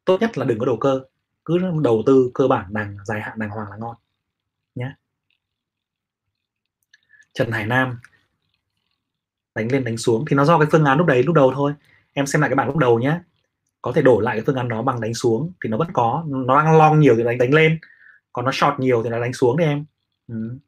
[0.04, 1.00] Tốt nhất là đừng có đầu cơ.
[1.44, 3.96] Cứ đầu tư cơ bản đàng dài hạn đàng hoàng là ngon
[4.74, 4.94] nhé.
[7.34, 7.98] Trần Hải Nam.
[9.54, 10.24] Đánh lên đánh xuống.
[10.28, 11.72] Thì nó do cái phương án lúc đấy, lúc đầu thôi.
[12.12, 13.20] Em xem lại cái bản lúc đầu nhé
[13.82, 16.24] có thể đổi lại cái phương án đó bằng đánh xuống thì nó vẫn có.
[16.28, 17.78] Nó đang long nhiều thì đánh đánh lên.
[18.32, 19.84] Còn nó short nhiều thì nó đánh xuống đi em.
[20.28, 20.58] Ừ.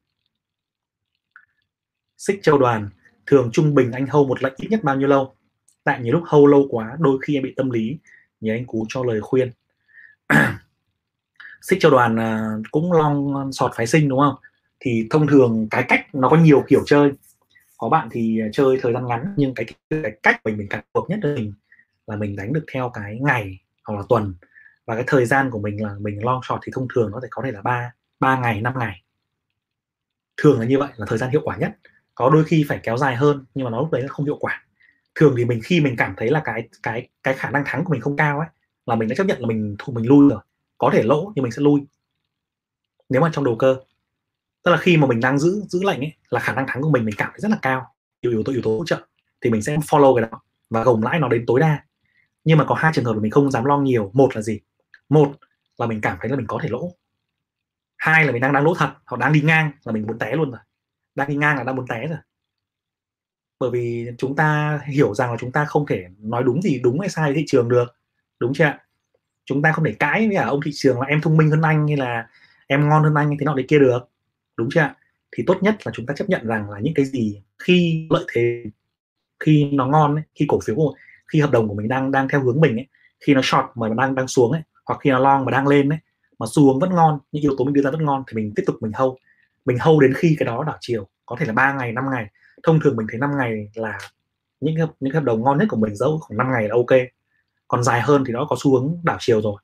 [2.18, 2.90] xích châu đoàn,
[3.26, 5.34] thường trung bình anh hâu một lệnh ít nhất bao nhiêu lâu?
[5.84, 7.98] Tại nhiều lúc hâu lâu quá, đôi khi em bị tâm lý
[8.40, 9.52] nhờ anh cú cho lời khuyên.
[11.62, 14.34] Xích châu đoàn à, cũng long sọt phái sinh đúng không?
[14.85, 17.12] Thì thông thường cái cách nó có nhiều kiểu chơi.
[17.78, 20.85] Có bạn thì à, chơi thời gian ngắn nhưng cái, cái cách mình mình cảm
[20.95, 21.53] hợp nhất là mình
[22.07, 24.35] là mình đánh được theo cái ngày hoặc là tuần.
[24.87, 27.28] Và cái thời gian của mình là mình long short thì thông thường nó sẽ
[27.30, 29.03] có thể là ba ba ngày 5 ngày.
[30.37, 31.72] Thường là như vậy là thời gian hiệu quả nhất.
[32.14, 34.37] Có đôi khi phải kéo dài hơn nhưng mà nó lúc đấy là không hiệu
[34.41, 34.64] quả.
[35.14, 37.91] Thường thì mình khi mình cảm thấy là cái cái cái khả năng thắng của
[37.91, 38.49] mình không cao ấy
[38.87, 40.41] là mình đã chấp nhận là mình thu mình lui rồi.
[40.78, 41.80] Có thể lỗ nhưng mình sẽ lui.
[43.09, 43.76] Nếu mà trong đầu cơ
[44.64, 46.90] tức là khi mà mình đang giữ giữ lệnh ấy, là khả năng thắng của
[46.90, 47.94] mình mình cảm thấy rất là cao.
[48.20, 49.06] Yếu yếu tố yếu tố hỗ trợ.
[49.40, 50.40] Thì mình sẽ follow cái đó
[50.70, 51.84] và gồng lãi nó đến tối đa.
[52.44, 54.10] Nhưng mà có hai trường hợp là mình không dám lo nhiều.
[54.14, 54.60] Một là gì?
[55.08, 55.32] Một
[55.78, 56.92] là mình cảm thấy là mình có thể lỗ.
[57.96, 60.36] Hai là mình đang đang lỗ thật, hoặc đang đi ngang là mình muốn té
[60.36, 60.60] luôn rồi.
[61.14, 62.18] Đang đi ngang là đang muốn té rồi.
[63.58, 67.00] Bởi vì chúng ta hiểu rằng là chúng ta không thể nói đúng gì, đúng
[67.00, 67.96] hay sai thị trường được.
[68.40, 68.72] Đúng chưa
[69.44, 71.62] chúng ta không thể cãi với à, ông thị trường là em thông minh hơn
[71.62, 72.28] anh hay là
[72.66, 74.10] em ngon hơn anh thế nọ đấy kia được
[74.57, 74.94] đúng chưa
[75.36, 78.24] thì tốt nhất là chúng ta chấp nhận rằng là những cái gì khi lợi
[78.32, 78.64] thế
[79.40, 80.94] khi nó ngon ấy, khi cổ phiếu của
[81.32, 82.86] khi hợp đồng của mình đang đang theo hướng mình ấy,
[83.20, 85.88] khi nó short mà đang đang xuống ấy, hoặc khi nó long mà đang lên
[85.88, 85.98] ấy,
[86.38, 88.62] mà xuống vẫn ngon những yếu tố mình đưa ra vẫn ngon thì mình tiếp
[88.66, 89.18] tục mình hâu
[89.64, 92.26] mình hâu đến khi cái đó đảo chiều có thể là 3 ngày 5 ngày.
[92.62, 93.98] Thông thường mình thấy 5 ngày là
[94.61, 97.00] những hợp, những hợp đồng ngon nhất của mình dẫu khoảng 5 ngày là ok.
[97.68, 99.57] Còn dài hơn thì nó có xu hướng đảo chiều rồi.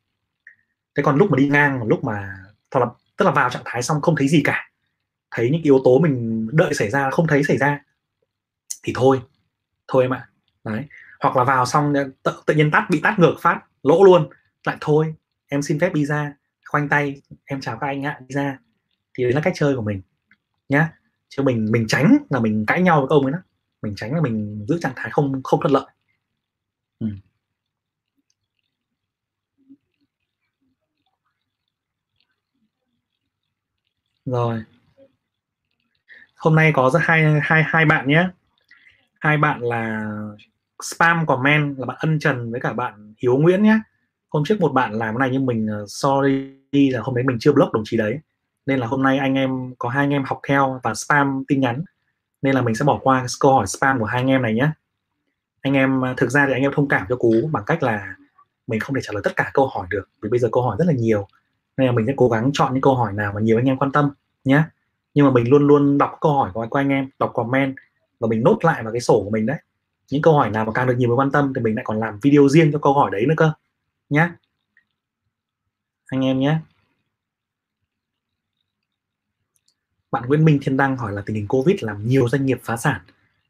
[0.97, 2.35] Thế còn lúc mà đi ngang lúc mà
[2.71, 2.87] thật là
[3.17, 4.70] tức là vào trạng thái xong không thấy gì cả
[5.31, 7.81] thấy những yếu tố mình đợi xảy ra không thấy xảy ra
[8.83, 9.21] thì thôi
[9.89, 10.29] thôi em ạ.
[10.65, 10.85] Đấy
[11.21, 14.29] hoặc là vào xong tự, tự nhiên tắt bị tắt ngược phát lỗ luôn.
[14.65, 15.15] Lại thôi
[15.49, 18.59] em xin phép đi ra khoanh tay em chào các anh ạ đi ra.
[19.15, 20.03] Thì đấy là cách chơi của mình
[20.69, 20.93] nhá.
[21.29, 23.39] Chứ mình mình tránh là mình cãi nhau với ông ấy đó
[23.83, 25.87] mình tránh là mình giữ trạng thái không không thuận lợi.
[27.01, 27.07] Ừ.
[34.25, 34.65] rồi
[36.41, 38.29] hôm nay có hai hai hai bạn nhé.
[39.21, 40.11] Hai bạn là
[40.83, 43.79] spam comment, là bạn ân trần với cả bạn hiếu nguyễn nhé.
[44.31, 47.37] Hôm trước một bạn làm cái này nhưng mình ờ, sorry là hôm đấy mình
[47.41, 48.19] chưa block đồng chí đấy.
[48.67, 51.61] Nên là hôm nay anh em, có hai anh em học theo và spam tin
[51.61, 51.85] nhắn.
[52.43, 54.71] Nên là mình sẽ bỏ qua câu hỏi spam của hai anh em này nhé.
[55.61, 58.15] Anh em ờ, thực ra thì anh em thông cảm cho cú bằng cách là
[58.67, 60.77] mình không thể trả lời tất cả câu hỏi được, vì bây giờ câu hỏi
[60.79, 61.27] rất là nhiều.
[61.77, 63.77] Nên là mình sẽ cố gắng chọn những câu hỏi nào mà nhiều anh em
[63.77, 64.11] quan tâm
[64.45, 64.63] nhé
[65.15, 67.77] nhưng mà mình luôn luôn đọc câu hỏi của anh em đọc comment
[68.21, 69.59] và mình nốt lại vào cái sổ của mình đấy.
[70.11, 72.01] Những câu hỏi nào mà càng được nhiều người quan tâm thì mình lại còn
[72.01, 73.53] làm video riêng cho câu hỏi đấy nữa cơ
[74.09, 74.37] nhá,
[76.07, 76.59] anh em nhé
[80.11, 82.77] bạn Nguyễn Minh Thiên Đăng hỏi là tình hình Covid làm nhiều doanh nghiệp phá
[82.77, 83.01] sản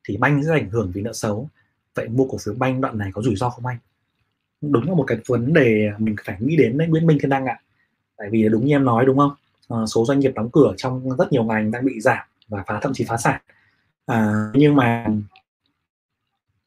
[0.04, 1.48] thì banh sẽ ảnh hưởng vì nợ xấu.
[1.94, 3.78] Vậy mua cổ phiếu banh đoạn này có rủi ro không anh?
[4.60, 7.46] Đúng là một cái vấn đề mình phải nghĩ đến đấy Nguyễn Minh Thiên Đăng
[7.46, 7.60] ạ.
[8.16, 9.34] Tại vì đúng như em nói đúng không?
[9.70, 12.78] Ờ, số doanh nghiệp đóng cửa trong rất nhiều ngành đang bị giảm và phá
[12.82, 13.40] thậm chí phá sản.
[14.06, 15.06] À, nhưng mà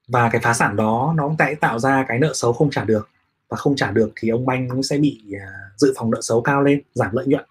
[0.08, 2.84] và cái phá sản đó nó cũng sẽ tạo ra cái nợ xấu không trả
[2.84, 3.10] được.
[3.50, 6.42] Và không trả được thì ông banh cũng sẽ bị uh, dự phòng nợ xấu
[6.42, 7.46] cao lên giảm lợi nhuận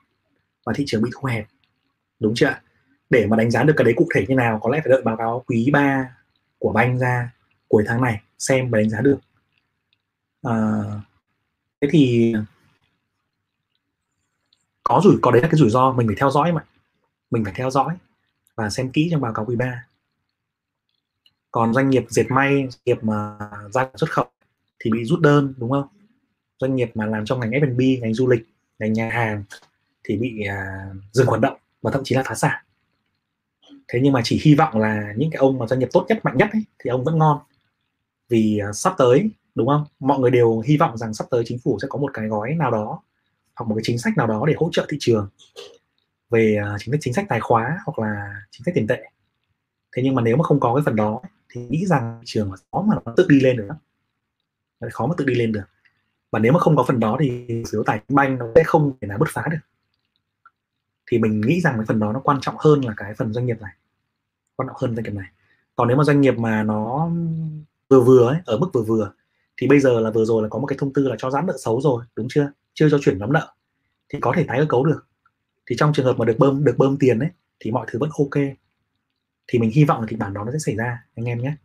[0.66, 1.46] và thị trường bị thu hẹp.
[2.20, 2.54] Đúng chưa
[3.10, 5.02] để mà đánh giá được cái đấy cụ thể như nào có lẽ phải đợi
[5.02, 6.16] báo cáo quý 3
[6.58, 7.30] của banh ra
[7.68, 9.18] cuối tháng này xem và đánh giá được.
[10.42, 10.56] À,
[11.80, 12.34] thế thì
[14.84, 16.64] có rủi có đấy là cái rủi ro mình phải theo dõi mà.
[17.30, 17.96] Mình phải theo dõi
[18.54, 19.84] và xem kỹ trong báo cáo quý 3
[21.52, 23.38] còn doanh nghiệp dệt may doanh nghiệp mà
[23.72, 24.26] ra xuất khẩu
[24.84, 25.86] thì bị rút đơn đúng không?
[26.58, 28.46] Doanh nghiệp mà làm trong ngành F&B ngành du lịch
[28.78, 29.44] ngành nhà hàng
[30.04, 32.64] thì bị à, dừng hoạt động và thậm chí là phá sản.
[33.88, 36.18] Thế nhưng mà chỉ hy vọng là những cái ông mà doanh nghiệp tốt nhất
[36.24, 37.38] mạnh nhất ấy, thì ông vẫn ngon.
[38.28, 39.84] Vì à, sắp tới đúng không?
[40.00, 42.54] Mọi người đều hy vọng rằng sắp tới chính phủ sẽ có một cái gói
[42.54, 43.02] nào đó
[43.56, 45.28] hoặc một cái chính sách nào đó để hỗ trợ thị trường
[46.30, 49.02] về à, chính sách chính sách tài khóa hoặc là chính sách tiền tệ.
[49.96, 52.50] Thế nhưng mà nếu mà không có cái phần đó thì nghĩ rằng thị trường
[52.72, 53.68] khó mà nó tự đi lên được
[54.92, 55.64] khó mà tự đi lên được.
[56.30, 58.92] Và nếu mà không có phần đó thì phiếu tài chính banh nó sẽ không
[59.00, 59.58] thể nào bứt phá được.
[61.10, 63.46] Thì mình nghĩ rằng cái phần đó nó quan trọng hơn là cái phần doanh
[63.46, 63.72] nghiệp này.
[64.56, 65.28] Quan trọng hơn doanh nghiệp này.
[65.76, 67.10] Còn nếu mà doanh nghiệp mà nó
[67.88, 69.12] vừa vừa ấy, ở mức vừa vừa
[69.56, 71.46] thì bây giờ là vừa rồi là có một cái thông tư là cho giãn
[71.46, 72.52] nợ xấu rồi đúng chưa?
[72.74, 73.54] Chưa cho chuyển nhóm nợ,
[74.08, 75.06] thì có thể tái cơ cấu được
[75.66, 78.10] thì trong trường hợp mà được bơm được bơm tiền ấy, thì mọi thứ vẫn
[78.18, 78.44] ok
[79.46, 81.56] thì mình hy vọng là kịch bản đó nó sẽ xảy ra, anh em nhé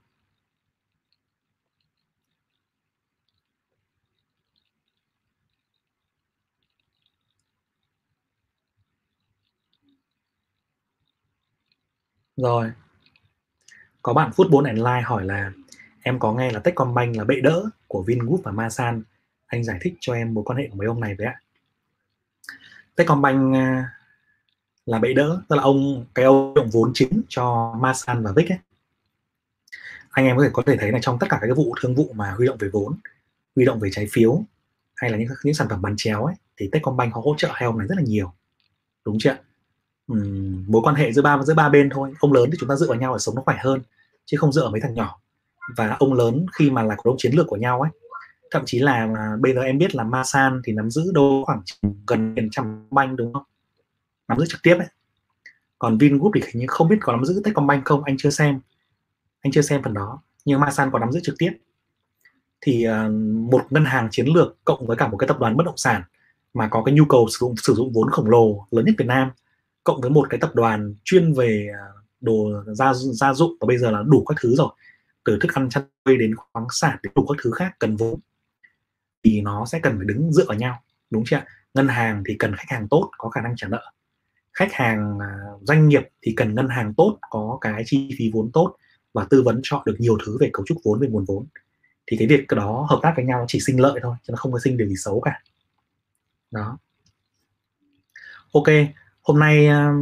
[12.38, 12.72] Rồi.
[14.02, 15.52] Có bạn Football and Live hỏi là,
[16.04, 19.04] em có nghe là Techcombank là bệ đỡ của Vingroup và Masan.
[19.48, 21.42] Anh giải thích cho em mối quan hệ của mấy ông này với ạ.
[22.96, 23.90] Techcombank à,
[24.86, 28.52] là bệ đỡ, tức là ông cái ông động vốn chính cho Masan và Vic
[28.52, 28.60] ấy.
[30.10, 32.14] Anh em có thể có thể thấy là trong tất cả các vụ thương vụ
[32.16, 32.98] mà huy động về vốn,
[33.56, 34.44] huy động về trái phiếu
[34.96, 37.66] hay là những những sản phẩm bán chéo ấy thì Techcombank họ hỗ trợ hai
[37.66, 38.34] ông này rất là nhiều.
[39.06, 39.38] Đúng chưa?
[40.14, 42.76] uhm, mối quan hệ giữa ba giữa ba bên thôi ông lớn thì chúng ta
[42.76, 43.82] dựa vào nhau để sống nó khỏe hơn
[44.26, 45.20] chứ không dựa vào mấy thằng nhỏ
[45.76, 47.92] và ông lớn khi mà là cổ đông chiến lược của nhau ấy
[48.52, 51.62] thậm chí là à, bây giờ em biết là Masan thì nắm giữ đâu khoảng
[52.08, 53.44] gần gần trăm banh đúng không?
[54.28, 54.88] Nắm giữ trực tiếp ấy.
[55.80, 58.60] Còn Vingroup thì hình như không biết có nắm giữ Techcombank không anh chưa xem.
[59.42, 61.52] Anh chưa xem phần đó nhưng Masan có nắm giữ trực tiếp.
[62.62, 63.12] Thì uh,
[63.52, 66.02] một ngân hàng chiến lược cộng với cả một cái tập đoàn bất động sản
[66.54, 69.08] mà có cái nhu cầu sử dụng sử dụng vốn khổng lồ lớn nhất Việt
[69.08, 69.32] Nam
[69.84, 71.86] cộng với một cái tập đoàn chuyên về à,
[72.22, 74.70] đồ gia gia dụng và bây giờ là đủ các thứ rồi.
[75.26, 78.20] Từ thức ăn chăn nuôi đến khoáng sản đến đủ các thứ khác cần vốn
[79.28, 81.42] thì nó sẽ cần phải đứng dựa vào nhau đúng chưa
[81.74, 83.92] ngân hàng thì cần khách hàng tốt có khả năng trả nợ.
[84.54, 88.52] Khách hàng à, doanh nghiệp thì cần ngân hàng tốt có cái chi phí vốn
[88.54, 88.76] tốt
[89.14, 91.46] và tư vấn chọn được nhiều thứ về cấu trúc vốn về nguồn vốn.
[92.08, 94.52] Thì cái việc đó hợp tác với nhau chỉ sinh lợi thôi chứ nó không
[94.52, 95.42] có sinh điều gì xấu cả.
[96.52, 96.78] Đó.
[98.54, 98.68] Ok
[99.22, 99.94] hôm nay à,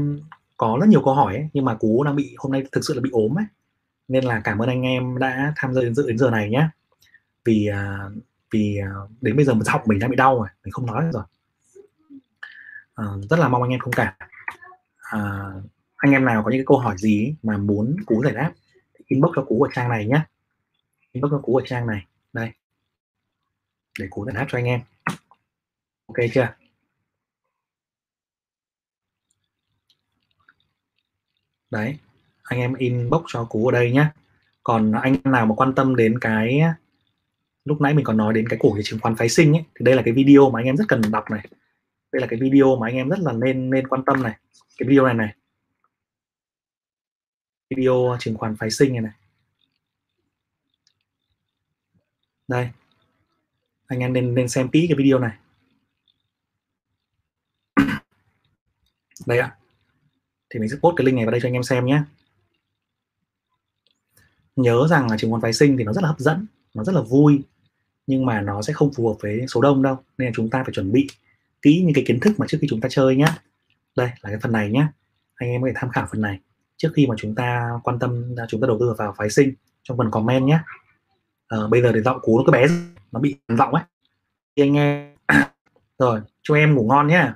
[0.57, 2.93] có rất nhiều câu hỏi ấy, nhưng mà cú đang bị hôm nay thực sự
[2.93, 3.45] là bị ốm ấy.
[4.07, 6.69] Nên là cảm ơn anh em đã tham gia đến dự đến giờ này nhé.
[7.45, 8.89] Vì uh, vì à,
[9.22, 11.24] đến bây giờ mình học mình đang bị đau rồi mình không nói rồi.
[12.96, 14.14] À, rất là mong anh em thông cảm.
[14.98, 15.52] À,
[15.96, 18.52] anh em nào có những cái câu hỏi gì mà muốn cú giải đáp
[19.08, 20.22] inbox cho cú ở trang này nhé
[21.12, 22.06] inbox cho cú ở trang này.
[22.34, 22.52] Đây.
[24.00, 24.82] Để cú giải đáp cho anh em.
[26.08, 26.48] Ok chưa?
[31.72, 31.98] Đấy
[32.43, 34.08] anh em inbox cho cú ở đây nhé
[34.64, 36.62] còn anh nào mà quan tâm đến cái
[37.66, 39.84] lúc nãy mình còn nói đến cái cổ phiếu chứng khoán phái sinh ấy, thì
[39.84, 41.47] đây là cái video mà anh em rất cần đọc này.
[42.11, 44.38] Đây là cái video mà anh em rất là nên nên quan tâm này.
[44.78, 45.36] Cái video này này.
[47.70, 49.13] Video chứng khoán phái sinh này này.
[52.47, 52.70] Đây.
[53.88, 55.38] Anh em nên nên xem kỹ cái video này.
[59.26, 59.57] Đây ạ.
[60.49, 62.03] Thì mình sẽ post cái link này vào đây cho anh em xem nhé.
[64.55, 66.95] Nhớ rằng là chứng khoán phái sinh thì nó rất là hấp dẫn, nó rất
[66.95, 67.43] là vui
[68.08, 70.64] nhưng mà nó sẽ không phù hợp với số đông đâu nên là chúng ta
[70.64, 71.08] phải chuẩn bị
[71.62, 73.38] kỹ những cái kiến thức mà trước khi chúng ta chơi nhá.
[73.97, 74.89] Đây là cái phần này nhá.
[75.36, 76.39] Anh em có thể tham khảo phần này
[76.78, 79.53] trước khi mà chúng ta quan tâm à, chúng ta đầu tư vào phái sinh
[79.84, 80.64] trong phần comment nhé à,
[81.47, 82.68] ờ, bây giờ thì giọng cú nó cứ bé
[83.12, 83.84] nó bị giọng ấy.
[84.56, 85.16] Thì anh em
[85.99, 87.32] rồi cho em ngủ ngon nhé